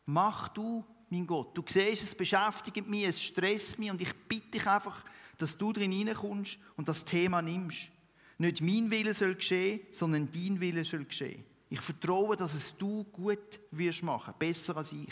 mach 0.05 0.49
du, 0.49 0.85
mein 1.09 1.25
Gott. 1.25 1.57
Du 1.57 1.63
siehst, 1.65 2.03
es 2.03 2.13
beschäftigt 2.13 2.87
mich, 2.87 3.05
es 3.05 3.19
stresst 3.19 3.79
mich 3.79 3.89
und 3.89 3.99
ich 3.99 4.13
bitte 4.27 4.51
dich 4.51 4.67
einfach, 4.67 5.03
dass 5.39 5.57
du 5.57 5.73
drin 5.73 5.91
hineinkommst 5.91 6.59
und 6.77 6.87
das 6.87 7.03
Thema 7.03 7.41
nimmst. 7.41 7.89
Nicht 8.37 8.61
mein 8.61 8.91
Wille 8.91 9.15
soll 9.15 9.33
geschehen, 9.33 9.79
sondern 9.89 10.29
dein 10.31 10.59
Wille 10.59 10.85
soll 10.85 11.05
geschehen. 11.05 11.45
Ich 11.73 11.81
vertraue, 11.81 12.37
dass 12.37 12.53
es 12.53 12.77
du 12.77 13.03
gut 13.05 13.59
wirst 13.71 14.03
machen, 14.03 14.31
besser 14.37 14.77
als 14.77 14.91
ich. 14.91 15.11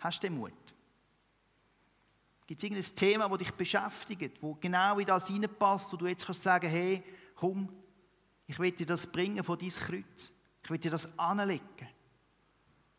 Hast 0.00 0.18
du 0.18 0.26
den 0.26 0.36
Mut? 0.36 0.50
Gibt 2.48 2.58
es 2.58 2.64
irgendein 2.64 2.96
Thema, 2.96 3.28
das 3.28 3.38
dich 3.38 3.52
beschäftigt, 3.52 4.42
wo 4.42 4.56
genau 4.56 4.98
in 4.98 5.06
das 5.06 5.28
hineinpasst, 5.28 5.92
wo 5.92 5.96
du 5.96 6.08
jetzt 6.08 6.26
kannst 6.26 6.42
sagen, 6.42 6.68
hey, 6.68 7.00
komm, 7.36 7.68
ich 8.48 8.58
will 8.58 8.72
dir 8.72 8.86
das 8.86 9.06
bringen 9.06 9.44
von 9.44 9.56
dein 9.56 9.68
Kreuz. 9.68 10.32
Ich 10.64 10.68
will 10.68 10.78
dir 10.78 10.90
das 10.90 11.16
anlegen. 11.16 11.88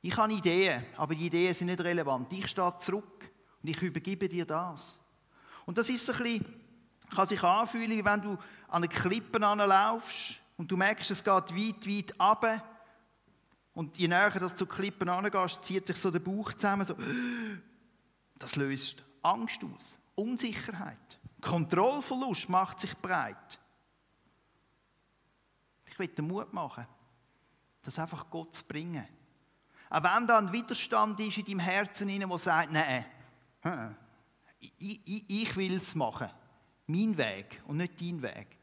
Ich 0.01 0.15
habe 0.15 0.32
Ideen, 0.32 0.86
aber 0.95 1.15
die 1.15 1.25
Ideen 1.25 1.53
sind 1.53 1.67
nicht 1.67 1.82
relevant. 1.82 2.32
Ich 2.32 2.47
stehe 2.47 2.77
zurück 2.77 3.30
und 3.62 3.69
ich 3.69 3.82
übergebe 3.82 4.30
dir 4.30 4.45
das. 4.45 4.97
Und 5.65 5.77
das 5.77 5.89
ist 5.89 6.06
so 6.06 6.13
ein 6.13 6.23
bisschen, 6.23 6.45
kann 7.13 7.25
sich 7.25 7.43
anfühlen, 7.43 7.97
wie 7.97 8.06
wenn 8.06 8.21
du 8.21 8.38
an 8.69 8.84
eine 8.84 8.88
Klippe 8.88 9.45
anlaufst 9.45 10.39
und 10.58 10.72
du 10.72 10.76
merkst, 10.76 11.12
es 11.12 11.24
geht 11.24 11.28
weit, 11.56 11.88
weit 11.88 12.20
ab. 12.20 12.63
Und 13.74 13.96
je 13.98 14.08
näher 14.08 14.32
du 14.32 14.48
zu 14.48 14.65
Klippen 14.65 15.08
angehst, 15.08 15.63
zieht 15.63 15.86
sich 15.86 15.98
so 15.98 16.10
der 16.10 16.20
Bauch 16.20 16.54
zusammen. 16.54 16.86
So. 16.86 16.96
Das 18.39 18.56
löst 18.56 19.04
Angst 19.24 19.63
aus, 19.63 19.98
Unsicherheit. 20.13 21.20
Kontrollverlust 21.41 22.50
macht 22.50 22.80
sich 22.80 22.96
breit. 22.96 23.60
Ich 25.88 25.98
will 25.98 26.08
den 26.08 26.28
Mut 26.28 26.54
machen, 26.54 26.86
das 27.82 27.98
einfach 27.98 28.30
Gott 28.30 28.56
zu 28.56 28.63
bringen. 28.63 29.08
Auch 29.89 30.04
wenn 30.04 30.28
da 30.28 30.38
ein 30.38 30.54
Widerstand 30.54 31.20
ist 31.20 31.39
in 31.39 31.46
deinem 31.46 31.60
Herzen, 31.60 32.08
der 32.08 32.38
sagt, 32.38 32.72
nein, 32.72 33.06
ich, 34.60 35.02
ich, 35.04 35.26
ich 35.28 35.56
will 35.56 35.78
es 35.78 35.96
machen. 35.96 36.30
Mein 36.86 37.17
Weg 37.17 37.62
und 37.65 37.78
nicht 37.78 38.00
dein 38.00 38.22
Weg. 38.22 38.57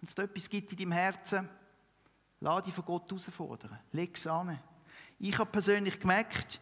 Wenn 0.00 0.08
es 0.08 0.14
da 0.14 0.22
etwas 0.22 0.48
gibt 0.48 0.72
in 0.72 0.78
deinem 0.78 0.92
Herzen, 0.92 1.48
lass 2.40 2.62
dich 2.62 2.74
von 2.74 2.84
Gott 2.84 3.10
herausfordern. 3.10 3.78
Leg 3.92 4.16
es 4.16 4.26
an. 4.26 4.58
Ich 5.18 5.38
habe 5.38 5.50
persönlich 5.50 6.00
gemerkt, 6.00 6.58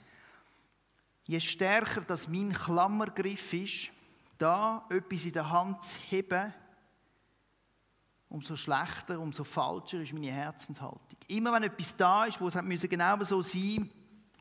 je 1.24 1.38
stärker 1.38 2.01
das 2.01 2.27
mein 2.27 2.53
Klammergriff 2.53 3.53
ist, 3.53 3.90
da 4.38 4.85
etwas 4.90 5.24
in 5.24 5.33
der 5.33 5.51
Hand 5.51 5.85
zu 5.85 5.98
heben, 6.09 6.53
umso 8.29 8.57
schlechter, 8.57 9.20
umso 9.20 9.44
falscher 9.44 10.01
ist 10.01 10.12
meine 10.12 10.33
Herzenshaltung. 10.33 11.18
Immer 11.29 11.53
wenn 11.53 11.62
etwas 11.62 11.96
da 11.96 12.24
ist, 12.24 12.40
wo 12.40 12.48
es 12.48 12.88
genau 12.88 13.22
so 13.22 13.40
sein, 13.42 13.90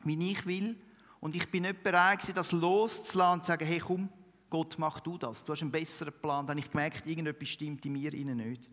wie 0.02 0.32
ich 0.32 0.44
will, 0.44 0.76
und 1.20 1.34
ich 1.34 1.50
bin 1.50 1.64
nicht 1.64 1.82
bereit, 1.82 2.36
das 2.36 2.52
loszulassen 2.52 3.32
und 3.32 3.44
zu 3.44 3.48
sagen, 3.48 3.66
hey 3.66 3.80
komm, 3.80 4.08
Gott, 4.50 4.76
mach 4.78 5.00
du 5.00 5.18
das. 5.18 5.44
Du 5.44 5.52
hast 5.52 5.62
einen 5.62 5.70
besseren 5.70 6.14
Plan. 6.20 6.46
Dann 6.46 6.56
habe 6.56 6.64
ich 6.64 6.70
gemerkt, 6.70 7.06
irgendetwas 7.06 7.48
stimmt 7.48 7.84
in 7.84 7.92
mir 7.92 8.12
nicht. 8.12 8.68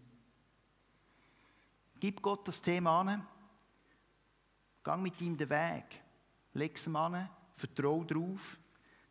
Gib 2.00 2.22
Gott 2.22 2.48
das 2.48 2.62
Thema 2.62 3.02
an. 3.02 3.28
Gang 4.84 5.02
mit 5.02 5.20
ihm 5.22 5.38
den 5.38 5.50
Weg. 5.50 5.86
Leg 6.54 6.76
es 6.76 6.88
ihm 6.88 6.96
an. 6.96 7.30
Vertraue 7.58 8.06
darauf, 8.06 8.58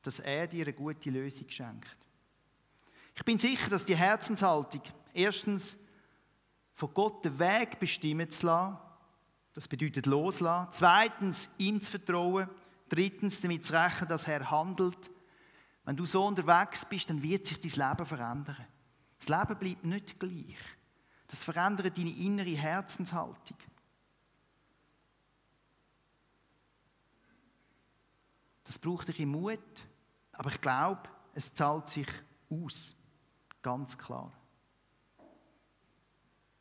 dass 0.02 0.20
er 0.20 0.46
dir 0.46 0.64
eine 0.64 0.72
gute 0.72 1.10
Lösung 1.10 1.48
schenkt. 1.48 1.96
Ich 3.16 3.24
bin 3.24 3.38
sicher, 3.38 3.70
dass 3.70 3.84
die 3.84 3.96
Herzenshaltung 3.96 4.82
erstens 5.12 5.78
von 6.74 6.92
Gott 6.92 7.24
den 7.24 7.38
Weg 7.38 7.78
bestimmen 7.78 8.30
zu 8.30 8.46
lassen, 8.46 8.78
das 9.54 9.68
bedeutet 9.68 10.06
loslassen. 10.06 10.68
Zweitens, 10.72 11.50
ihm 11.58 11.80
zu 11.80 11.92
vertrauen. 11.92 12.48
Drittens, 12.88 13.40
damit 13.40 13.64
zu 13.64 13.72
rechnen, 13.72 14.08
dass 14.08 14.26
er 14.26 14.50
handelt. 14.50 15.10
Wenn 15.84 15.96
du 15.96 16.06
so 16.06 16.26
unterwegs 16.26 16.84
bist, 16.84 17.08
dann 17.08 17.22
wird 17.22 17.46
sich 17.46 17.60
dein 17.60 17.88
Leben 17.88 18.06
verändern. 18.06 18.66
Das 19.18 19.28
Leben 19.28 19.58
bleibt 19.58 19.84
nicht 19.84 20.18
gleich. 20.18 20.58
Das 21.34 21.42
verändert 21.42 21.98
deine 21.98 22.16
innere 22.16 22.50
Herzenshaltung. 22.50 23.56
Das 28.62 28.78
braucht 28.78 29.08
ein 29.18 29.28
Mut, 29.28 29.58
aber 30.30 30.50
ich 30.50 30.60
glaube, 30.60 31.08
es 31.32 31.52
zahlt 31.52 31.88
sich 31.88 32.06
aus. 32.48 32.94
Ganz 33.62 33.98
klar. 33.98 34.32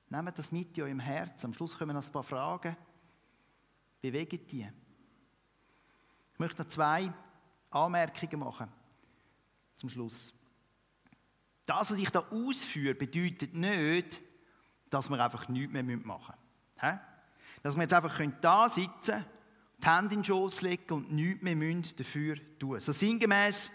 Nehmt 0.10 0.40
das 0.40 0.52
mit 0.52 0.76
in 0.76 0.86
eurem 0.86 1.00
Herzen. 1.00 1.46
Am 1.46 1.54
Schluss 1.54 1.78
kommen 1.78 1.96
noch 1.96 2.04
ein 2.04 2.12
paar 2.12 2.24
Fragen. 2.24 2.76
Bewegt 4.02 4.52
die. 4.52 4.68
Ich 6.34 6.40
möchte 6.40 6.64
noch 6.64 6.70
zwei 6.70 7.14
Anmerkungen 7.70 8.40
machen 8.40 8.72
zum 9.76 9.90
Schluss. 9.90 10.34
Das, 11.64 11.92
was 11.92 11.98
ich 12.00 12.10
da 12.10 12.22
ausführe, 12.32 12.96
bedeutet 12.96 13.54
nicht, 13.54 14.20
dass 14.94 15.10
wir 15.10 15.24
einfach 15.24 15.48
nichts 15.48 15.74
mehr 15.74 15.84
machen 15.84 16.36
müssen. 16.76 17.00
Dass 17.64 17.76
wir 17.76 17.82
jetzt 17.82 17.94
einfach 17.94 18.22
da 18.42 18.70
sitzen 18.70 19.12
können, 19.12 19.26
die 19.82 19.90
Hände 19.90 20.16
in 20.16 20.22
den 20.22 20.24
Schoß 20.26 20.62
legen 20.62 20.94
und 20.94 21.12
nichts 21.12 21.42
mehr 21.42 21.82
dafür 21.98 22.38
tun 22.60 22.80
So 22.80 22.92
sinngemäß, 22.92 23.72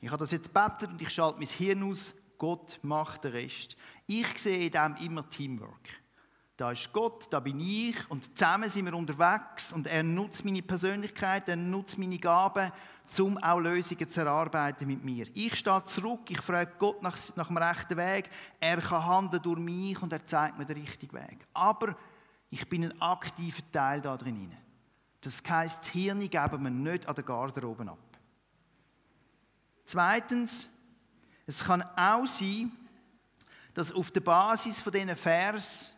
ich 0.00 0.08
habe 0.08 0.18
das 0.18 0.32
jetzt 0.32 0.52
gebetet 0.52 0.90
und 0.90 1.00
ich 1.00 1.10
schalte 1.10 1.38
mein 1.38 1.48
Hirn 1.48 1.82
aus, 1.84 2.14
Gott 2.38 2.78
macht 2.82 3.24
den 3.24 3.32
Rest. 3.32 3.76
Ich 4.06 4.38
sehe 4.38 4.66
in 4.66 4.72
dem 4.72 4.96
immer 4.96 5.28
Teamwork. 5.28 5.88
Da 6.56 6.70
ist 6.70 6.92
Gott, 6.92 7.26
da 7.30 7.40
bin 7.40 7.58
ich 7.58 7.96
und 8.08 8.38
zusammen 8.38 8.70
sind 8.70 8.84
wir 8.84 8.94
unterwegs 8.94 9.72
und 9.72 9.88
er 9.88 10.04
nutzt 10.04 10.44
meine 10.44 10.62
Persönlichkeit, 10.62 11.48
er 11.48 11.56
nutzt 11.56 11.98
meine 11.98 12.16
Gaben, 12.16 12.70
um 13.18 13.38
auch 13.38 13.58
Lösungen 13.58 14.08
zu 14.08 14.20
erarbeiten 14.20 14.86
mit 14.86 15.02
mir. 15.02 15.26
Ich 15.34 15.56
stehe 15.56 15.84
zurück, 15.84 16.30
ich 16.30 16.40
frage 16.40 16.74
Gott 16.78 17.02
nach, 17.02 17.16
nach 17.34 17.48
dem 17.48 17.56
rechten 17.56 17.96
Weg, 17.96 18.30
er 18.60 18.80
kann 18.80 19.04
handeln 19.04 19.42
durch 19.42 19.58
mich 19.58 20.00
und 20.00 20.12
er 20.12 20.24
zeigt 20.24 20.56
mir 20.56 20.64
den 20.64 20.78
richtigen 20.78 21.16
Weg. 21.16 21.44
Aber 21.52 21.96
ich 22.50 22.68
bin 22.68 22.84
ein 22.84 23.00
aktiver 23.02 23.62
Teil 23.72 24.00
da 24.00 24.16
drin. 24.16 24.52
Das 25.20 25.42
heisst, 25.48 25.80
das 25.80 25.88
Hirn 25.88 26.20
geben 26.20 26.62
wir 26.62 26.70
nicht 26.70 27.08
an 27.08 27.16
der 27.16 27.24
Garderobe 27.24 27.90
ab. 27.90 27.98
Zweitens, 29.84 30.68
es 31.46 31.64
kann 31.64 31.82
auch 31.96 32.26
sein, 32.26 32.70
dass 33.74 33.92
auf 33.92 34.12
der 34.12 34.20
Basis 34.20 34.80
von 34.80 34.92
diesen 34.92 35.16
Vers 35.16 35.93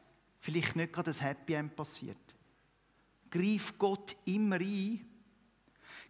vielleicht 0.46 0.76
nicht 0.76 0.92
gerade 0.92 1.10
ein 1.10 1.16
Happy 1.16 1.54
End 1.54 1.74
passiert. 1.74 2.16
Greift 3.28 3.76
Gott 3.78 4.16
immer 4.24 4.60
ein? 4.60 5.04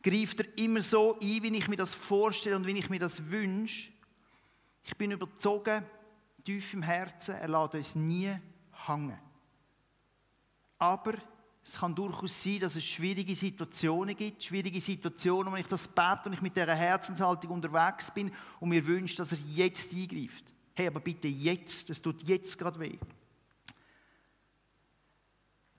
Greift 0.03 0.40
er 0.40 0.59
immer 0.59 0.83
so 0.83 1.14
ein, 1.14 1.42
wie 1.42 1.57
ich 1.57 1.68
mir 1.68 1.77
das 1.77 1.94
vorstelle 1.94 2.55
und 2.55 2.66
wie 2.66 2.77
ich 2.77 2.90
mir 2.90 2.99
das 2.99 3.31
wünsche? 3.31 3.88
Ich 4.85 4.94
bin 4.94 5.11
überzogen, 5.11 5.83
tief 6.44 6.75
im 6.75 6.83
Herzen, 6.83 7.35
er 7.35 7.49
lässt 7.49 7.75
uns 7.75 7.94
nie 7.94 8.31
hängen. 8.87 9.18
Aber 10.79 11.14
es 11.64 11.79
kann 11.79 11.94
durchaus 11.94 12.42
sein, 12.42 12.61
dass 12.61 12.77
es 12.77 12.85
schwierige 12.85 13.35
Situationen 13.35 14.14
gibt, 14.14 14.44
schwierige 14.44 14.83
Situationen, 14.83 15.51
wo 15.51 15.57
ich 15.57 15.66
das 15.66 15.88
bete 15.88 16.25
und 16.27 16.35
ich 16.35 16.42
mit 16.42 16.55
dieser 16.55 16.75
Herzenshaltung 16.75 17.53
unterwegs 17.53 18.11
bin 18.11 18.31
und 18.61 18.68
mir 18.68 18.87
wünsche, 18.87 19.16
dass 19.16 19.33
er 19.33 19.38
jetzt 19.55 19.94
eingreift. 19.94 20.44
Hey, 20.75 20.88
aber 20.88 21.01
bitte 21.01 21.27
jetzt, 21.27 21.88
es 21.88 22.03
tut 22.03 22.22
jetzt 22.29 22.59
gerade 22.59 22.79
weh. 22.79 22.99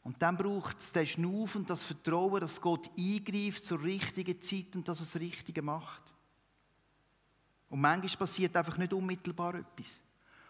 Und 0.08 0.22
dann 0.22 0.38
braucht 0.38 0.80
es 0.80 0.93
den 0.93 1.06
Schnuff 1.06 1.56
und 1.56 1.70
das 1.70 1.84
Vertrauen, 1.84 2.39
dass 2.39 2.62
Gott 2.62 2.89
eingreift 2.98 3.65
zur 3.65 3.84
richtigen 3.84 4.41
Zeit 4.41 4.74
und 4.74 4.88
dass 4.88 5.02
er 5.02 5.06
das 5.06 5.20
Richtige 5.20 5.62
macht. 5.62 6.02
Und 7.67 7.82
manchmal 7.82 8.15
passiert 8.15 8.56
einfach 8.56 8.78
nicht 8.78 8.93
unmittelbar 8.93 9.56
etwas. 9.56 10.02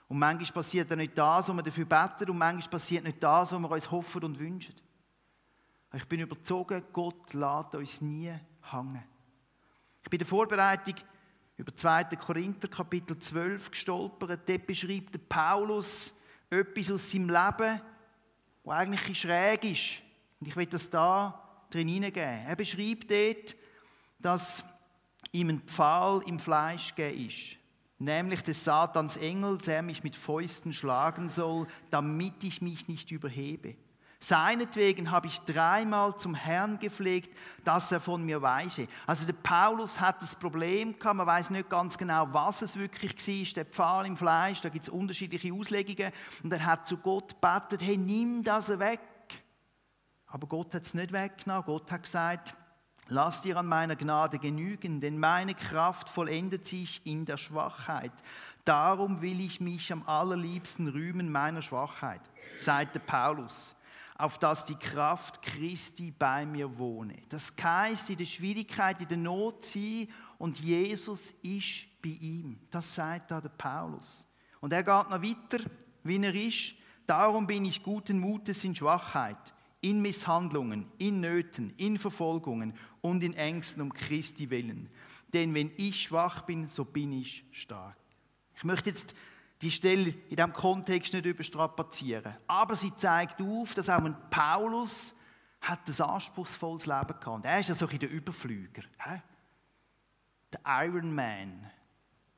Und 0.08 0.20
manchmal 0.20 0.52
passiert 0.52 0.92
dann 0.92 1.00
nicht 1.00 1.18
das, 1.18 1.50
was 1.50 1.56
wir 1.56 1.64
dafür 1.64 1.86
beten, 1.86 2.30
und 2.30 2.38
manchmal 2.38 2.70
passiert 2.70 3.04
nicht 3.04 3.24
das, 3.24 3.52
was 3.52 3.60
wir 3.60 3.72
uns 3.72 3.90
hoffen 3.90 4.26
und 4.26 4.38
wünschen. 4.38 4.76
Ich 5.92 6.06
bin 6.06 6.20
überzogen, 6.20 6.84
Gott 6.94 7.34
lässt 7.34 7.74
uns 7.74 8.02
nie 8.02 8.32
hängen. 8.62 9.04
Ich 10.04 10.10
bin 10.12 10.20
in 10.20 10.24
der 10.24 10.28
Vorbereitung 10.28 10.94
über 11.58 11.76
2. 11.76 12.04
Korinther 12.18 12.68
Kapitel 12.68 13.18
12 13.18 13.72
gestolpert. 13.72 14.48
Dort 14.48 14.68
beschreibt 14.68 15.28
Paulus 15.28 16.14
etwas 16.48 16.92
aus 16.92 17.12
seinem 17.12 17.30
Leben, 17.30 17.82
das 18.68 18.78
eigentlich 18.78 19.20
schräg 19.20 19.64
ist. 19.64 20.02
Und 20.40 20.48
ich 20.48 20.56
will 20.56 20.66
das 20.66 20.90
da 20.90 21.66
drin 21.70 21.88
hineingeben. 21.88 22.46
Er 22.48 22.56
beschreibt 22.56 23.10
dort, 23.10 23.56
dass 24.20 24.64
ihm 25.32 25.50
ein 25.50 25.62
Pfahl 25.62 26.22
im 26.26 26.40
Fleisch 26.40 26.96
gegeben 26.96 27.28
ist. 27.28 27.58
Nämlich 28.00 28.42
des 28.42 28.64
Satans 28.64 29.18
Engel, 29.18 29.58
der 29.58 29.82
mich 29.82 30.04
mit 30.04 30.16
Fäusten 30.16 30.72
schlagen 30.72 31.30
soll, 31.30 31.66
damit 31.90 32.44
ich 32.44 32.62
mich 32.62 32.88
nicht 32.88 33.10
überhebe. 33.10 33.76
Seinetwegen 34.20 35.12
habe 35.12 35.28
ich 35.28 35.40
dreimal 35.42 36.18
zum 36.18 36.34
Herrn 36.34 36.80
gepflegt, 36.80 37.38
dass 37.64 37.92
er 37.92 38.00
von 38.00 38.26
mir 38.26 38.42
weiche. 38.42 38.88
Also 39.06 39.28
der 39.28 39.34
Paulus 39.34 40.00
hat 40.00 40.24
das 40.24 40.36
Problem 40.36 40.98
gehabt, 40.98 41.18
man 41.18 41.28
weiß 41.28 41.52
nicht 41.52 41.70
ganz 41.70 42.00
genau, 42.00 42.28
was 42.32 42.64
es 42.64 42.78
wirklich 42.78 43.16
war, 43.16 43.54
der 43.54 43.66
Pfahl 43.66 44.08
im 44.08 44.18
Fleisch, 44.18 44.62
da 44.62 44.70
gibt 44.70 44.84
es 44.84 44.90
unterschiedliche 44.90 45.54
Auslegungen. 45.54 46.12
Und 46.44 46.52
er 46.52 46.66
hat 46.66 46.88
zu 46.88 46.98
Gott 46.98 47.40
gebetet, 47.40 47.86
hey, 47.86 47.96
nimm 47.96 48.44
das 48.44 48.80
weg. 48.80 49.02
Aber 50.26 50.48
Gott 50.48 50.74
hat 50.74 50.84
es 50.84 50.96
nicht 50.96 51.14
weggenommen. 51.14 51.66
Gott 51.66 51.92
hat 51.92 52.04
gesagt, 52.04 52.56
lass 53.10 53.42
dir 53.42 53.58
an 53.58 53.68
meiner 53.68 53.96
Gnade 53.96 54.40
genügen, 54.40 55.00
denn 55.00 55.20
meine 55.20 55.54
Kraft 55.54 56.10
vollendet 56.10 56.66
sich 56.66 57.06
in 57.06 57.26
der 57.26 57.38
Schwachheit. 57.38 58.12
Darum 58.66 59.22
will 59.22 59.40
ich 59.40 59.62
mich 59.62 59.94
am 59.94 60.02
allerliebsten 60.08 60.88
rühmen 60.88 61.32
meiner 61.32 61.62
Schwachheit, 61.62 62.22
sagt 62.58 62.96
der 62.96 63.00
Paulus 63.02 63.77
auf 64.18 64.40
dass 64.40 64.66
die 64.66 64.76
Kraft 64.76 65.42
Christi 65.42 66.12
bei 66.12 66.46
mir 66.46 66.78
wohne. 66.78 67.16
Das 67.30 67.54
heißt, 67.62 68.10
in 68.10 68.18
der 68.18 68.26
Schwierigkeit, 68.26 69.02
in 69.02 69.08
der 69.08 69.18
Not 69.18 69.66
sein 69.66 70.08
und 70.38 70.60
Jesus 70.60 71.34
ist 71.44 71.86
bei 72.02 72.18
ihm. 72.22 72.60
Das 72.72 72.96
sagt 72.96 73.32
da 73.32 73.40
der 73.40 73.50
Paulus. 73.50 74.26
Und 74.60 74.74
er 74.74 74.84
geht 74.84 75.10
noch 75.10 75.22
weiter, 75.22 75.64
wie 76.04 76.18
er 76.18 76.34
ist. 76.34 76.74
Darum 77.06 77.48
bin 77.48 77.66
ich 77.66 77.84
guten 77.84 78.20
Mutes 78.20 78.64
in 78.64 78.76
Schwachheit, 78.76 79.54
in 79.82 80.02
Misshandlungen, 80.02 80.92
in 80.98 81.22
Nöten, 81.22 81.72
in 81.78 81.98
Verfolgungen 81.98 82.74
und 83.02 83.24
in 83.24 83.34
Ängsten 83.34 83.82
um 83.82 83.94
Christi 83.94 84.50
willen. 84.50 84.90
Denn 85.34 85.54
wenn 85.54 85.72
ich 85.78 86.04
schwach 86.04 86.42
bin, 86.42 86.68
so 86.68 86.84
bin 86.84 87.12
ich 87.14 87.46
stark. 87.52 87.98
Ich 88.56 88.64
möchte 88.64 88.90
jetzt 88.90 89.14
die 89.62 89.72
Stelle 89.72 90.10
in 90.30 90.36
diesem 90.36 90.54
Kontext 90.54 91.14
nicht 91.14 91.26
überstrapazieren. 91.26 92.36
Aber 92.46 92.76
sie 92.76 92.96
zeigt 92.96 93.42
auf, 93.42 93.74
dass 93.74 93.90
auch 93.90 94.04
ein 94.04 94.16
Paulus 94.30 95.14
hat 95.62 95.80
ein 95.88 96.02
anspruchsvolles 96.06 96.86
Leben 96.86 97.20
gehabt. 97.20 97.46
Er 97.46 97.60
ist 97.60 97.70
ja 97.70 97.76
so 97.76 97.88
ein 97.88 98.00
der 98.00 98.10
Überflüger. 98.10 98.84
He? 99.04 99.22
Der 100.54 100.86
Iron 100.86 101.14
Man 101.14 101.70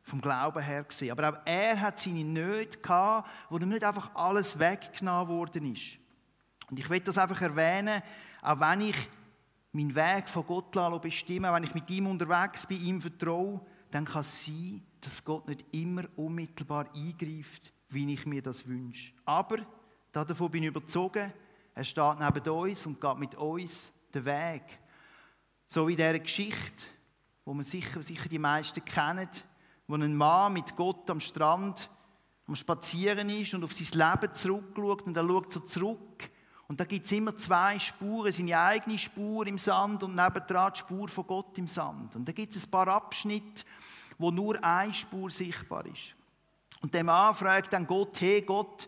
vom 0.01 0.21
Glauben 0.21 0.63
her 0.63 0.83
gesehen. 0.83 1.11
Aber 1.11 1.29
auch 1.29 1.41
er 1.45 1.79
hat 1.79 1.99
seine 1.99 2.23
Nöte 2.23 2.79
gehabt, 2.79 3.29
wo 3.49 3.57
ihm 3.57 3.69
nicht 3.69 3.83
einfach 3.83 4.15
alles 4.15 4.57
weggenommen 4.57 5.27
worden 5.27 5.73
ist. 5.73 5.97
Und 6.69 6.79
ich 6.79 6.89
will 6.89 6.99
das 6.99 7.17
einfach 7.17 7.41
erwähnen, 7.41 8.01
auch 8.41 8.59
wenn 8.59 8.81
ich 8.81 9.09
meinen 9.71 9.95
Weg 9.95 10.27
von 10.27 10.45
Gott 10.45 11.01
bestimmen 11.01 11.53
wenn 11.53 11.63
ich 11.63 11.75
mit 11.75 11.89
ihm 11.89 12.07
unterwegs 12.07 12.65
bin, 12.65 12.81
ihm 12.81 13.01
vertraue, 13.01 13.61
dann 13.91 14.05
kann 14.05 14.21
es 14.21 14.45
sein, 14.45 14.83
dass 15.01 15.23
Gott 15.23 15.47
nicht 15.47 15.65
immer 15.71 16.03
unmittelbar 16.15 16.87
eingreift, 16.93 17.73
wie 17.89 18.13
ich 18.13 18.25
mir 18.25 18.41
das 18.41 18.67
wünsche. 18.67 19.11
Aber 19.25 19.57
davon 20.11 20.51
bin 20.51 20.63
ich 20.63 20.69
überzogen, 20.69 21.33
er 21.75 21.83
steht 21.83 22.19
neben 22.19 22.49
uns 22.49 22.85
und 22.85 22.99
geht 22.99 23.17
mit 23.17 23.35
uns 23.35 23.91
den 24.13 24.25
Weg. 24.25 24.63
So 25.67 25.87
wie 25.87 25.95
dieser 25.95 26.19
Geschichte, 26.19 26.85
wo 27.45 27.53
man 27.53 27.63
sicher, 27.63 28.03
sicher 28.03 28.27
die 28.27 28.39
meisten 28.39 28.83
kennen, 28.83 29.29
wo 29.87 29.95
ein 29.95 30.15
Mann 30.15 30.53
mit 30.53 30.75
Gott 30.75 31.09
am 31.09 31.19
Strand 31.19 31.89
am 32.47 32.55
Spazieren 32.55 33.29
ist 33.29 33.53
und 33.53 33.63
auf 33.63 33.73
sein 33.73 34.11
Leben 34.11 34.33
zurückschaut 34.33 35.03
und 35.03 35.15
er 35.15 35.27
schaut 35.27 35.53
so 35.53 35.59
zurück 35.59 36.29
und 36.69 36.79
da 36.79 36.85
gibt 36.85 37.07
es 37.07 37.11
immer 37.11 37.35
zwei 37.35 37.79
Spuren, 37.79 38.31
seine 38.31 38.59
eigene 38.59 38.99
Spur 38.99 39.47
im 39.47 39.57
Sand 39.57 40.03
und 40.03 40.15
nebendran 40.15 40.71
die 40.71 40.79
Spur 40.79 41.07
von 41.07 41.25
Gott 41.25 41.57
im 41.57 41.67
Sand. 41.67 42.15
Und 42.15 42.27
da 42.27 42.31
gibt 42.31 42.55
es 42.55 42.63
ein 42.63 42.69
paar 42.69 42.87
Abschnitte, 42.87 43.63
wo 44.19 44.29
nur 44.29 44.63
eine 44.63 44.93
Spur 44.93 45.31
sichtbar 45.31 45.85
ist. 45.87 46.13
Und 46.81 46.93
der 46.93 47.03
Mann 47.03 47.33
fragt 47.33 47.73
dann 47.73 47.87
Gott, 47.87 48.21
hey 48.21 48.41
Gott, 48.41 48.87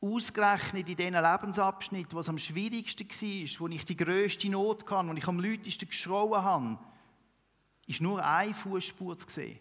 ausgerechnet 0.00 0.88
in 0.88 0.96
diesen 0.96 1.14
Lebensabschnitt, 1.14 2.14
was 2.14 2.28
am 2.28 2.38
schwierigsten 2.38 3.06
war, 3.06 3.60
wo 3.60 3.68
ich 3.68 3.84
die 3.84 3.96
grösste 3.96 4.48
Not 4.48 4.86
kann, 4.86 5.08
wo 5.08 5.12
ich 5.12 5.28
am 5.28 5.40
lautesten 5.40 5.88
geschrauen 5.88 6.42
habe, 6.42 6.78
ist 7.86 8.00
nur 8.00 8.24
eine 8.24 8.54
Fußspur 8.54 9.18
zu 9.18 9.28
sehen. 9.28 9.58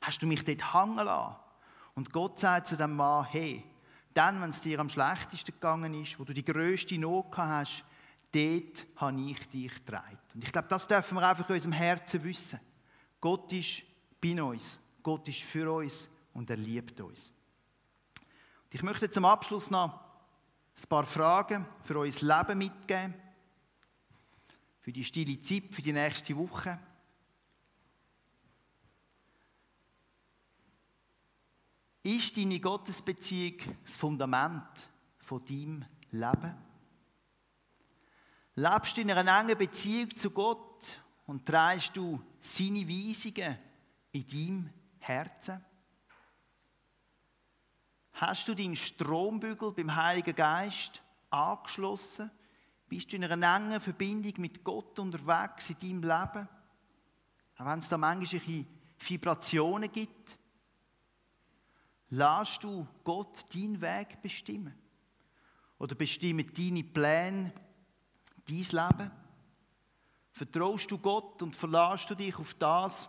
Hast 0.00 0.22
du 0.22 0.26
mich 0.26 0.44
dort 0.44 0.72
hängen 0.74 1.04
lassen? 1.04 1.36
Und 1.94 2.12
Gott 2.12 2.40
sagt 2.40 2.68
zu 2.68 2.76
dem 2.76 2.96
Mann, 2.96 3.26
hey, 3.30 3.62
dann, 4.14 4.40
wenn 4.40 4.50
es 4.50 4.60
dir 4.60 4.78
am 4.78 4.88
schlechtesten 4.88 5.52
gegangen 5.52 5.94
ist, 6.02 6.18
wo 6.18 6.24
du 6.24 6.32
die 6.32 6.44
grösste 6.44 6.98
Not 6.98 7.36
hast, 7.36 7.84
dort 8.32 8.86
habe 8.96 9.20
ich 9.20 9.48
dich 9.48 9.74
getragen. 9.74 10.18
Und 10.34 10.44
ich 10.44 10.52
glaube, 10.52 10.68
das 10.68 10.88
dürfen 10.88 11.16
wir 11.16 11.28
einfach 11.28 11.48
in 11.48 11.54
unserem 11.54 11.72
Herzen 11.72 12.24
wissen. 12.24 12.60
Gott 13.20 13.52
ist 13.52 13.82
bei 14.22 14.42
uns. 14.42 14.80
Gott 15.02 15.26
ist 15.28 15.40
für 15.40 15.70
uns 15.70 16.08
und 16.32 16.48
er 16.48 16.56
liebt 16.56 17.00
uns. 17.00 17.32
Und 18.64 18.74
ich 18.74 18.82
möchte 18.82 19.10
zum 19.10 19.24
Abschluss 19.24 19.70
noch 19.70 20.00
ein 20.78 20.88
paar 20.88 21.04
Fragen 21.04 21.66
für 21.84 21.98
euer 21.98 22.12
Leben 22.12 22.58
mitgeben. 22.58 23.14
Für 24.80 24.92
die 24.92 25.04
stille 25.04 25.40
Zeit, 25.40 25.64
für 25.70 25.82
die 25.82 25.92
nächste 25.92 26.36
Woche. 26.36 26.78
Ist 32.04 32.36
deine 32.36 32.58
Gottesbeziehung 32.58 33.76
das 33.84 33.96
Fundament 33.96 34.88
von 35.18 35.44
deinem 35.44 35.84
Leben? 36.10 36.54
Lebst 38.56 38.96
du 38.96 39.00
in 39.02 39.10
einer 39.12 39.40
engen 39.40 39.56
Beziehung 39.56 40.14
zu 40.16 40.30
Gott 40.30 41.00
und 41.26 41.46
trägst 41.46 41.96
du 41.96 42.20
seine 42.40 42.86
Weisungen 42.88 43.56
in 44.12 44.26
deinem 44.26 44.70
Herzen? 44.98 45.64
Hast 48.12 48.46
du 48.46 48.54
deinen 48.54 48.76
Strombügel 48.76 49.72
beim 49.72 49.96
Heiligen 49.96 50.36
Geist 50.36 51.02
angeschlossen? 51.30 52.30
Bist 52.88 53.10
du 53.12 53.16
in 53.16 53.24
einer 53.24 53.56
engen 53.56 53.80
Verbindung 53.80 54.34
mit 54.36 54.62
Gott 54.62 54.98
unterwegs 54.98 55.70
in 55.70 55.78
deinem 55.78 56.02
Leben? 56.02 56.48
Auch 57.56 57.66
wenn 57.66 57.78
es 57.78 57.88
da 57.88 57.98
manchmal 57.98 58.66
Vibrationen 58.98 59.90
gibt, 59.90 60.38
Lass 62.14 62.58
du 62.58 62.86
Gott 63.04 63.46
deinen 63.54 63.80
Weg 63.80 64.20
bestimmen? 64.20 64.74
Oder 65.78 65.94
bestimmen 65.94 66.52
deine 66.54 66.84
Pläne 66.84 67.54
dein 68.46 68.56
Leben? 68.58 69.10
Vertraust 70.30 70.90
du 70.90 70.98
Gott 70.98 71.40
und 71.40 71.56
verlässt 71.56 72.10
du 72.10 72.14
dich 72.14 72.36
auf 72.36 72.52
das, 72.54 73.08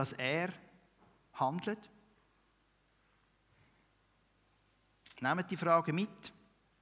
dass 0.00 0.14
er 0.14 0.48
handelt? 1.34 1.90
Nehmt 5.20 5.50
die 5.50 5.58
Frage 5.58 5.92
mit. 5.92 6.32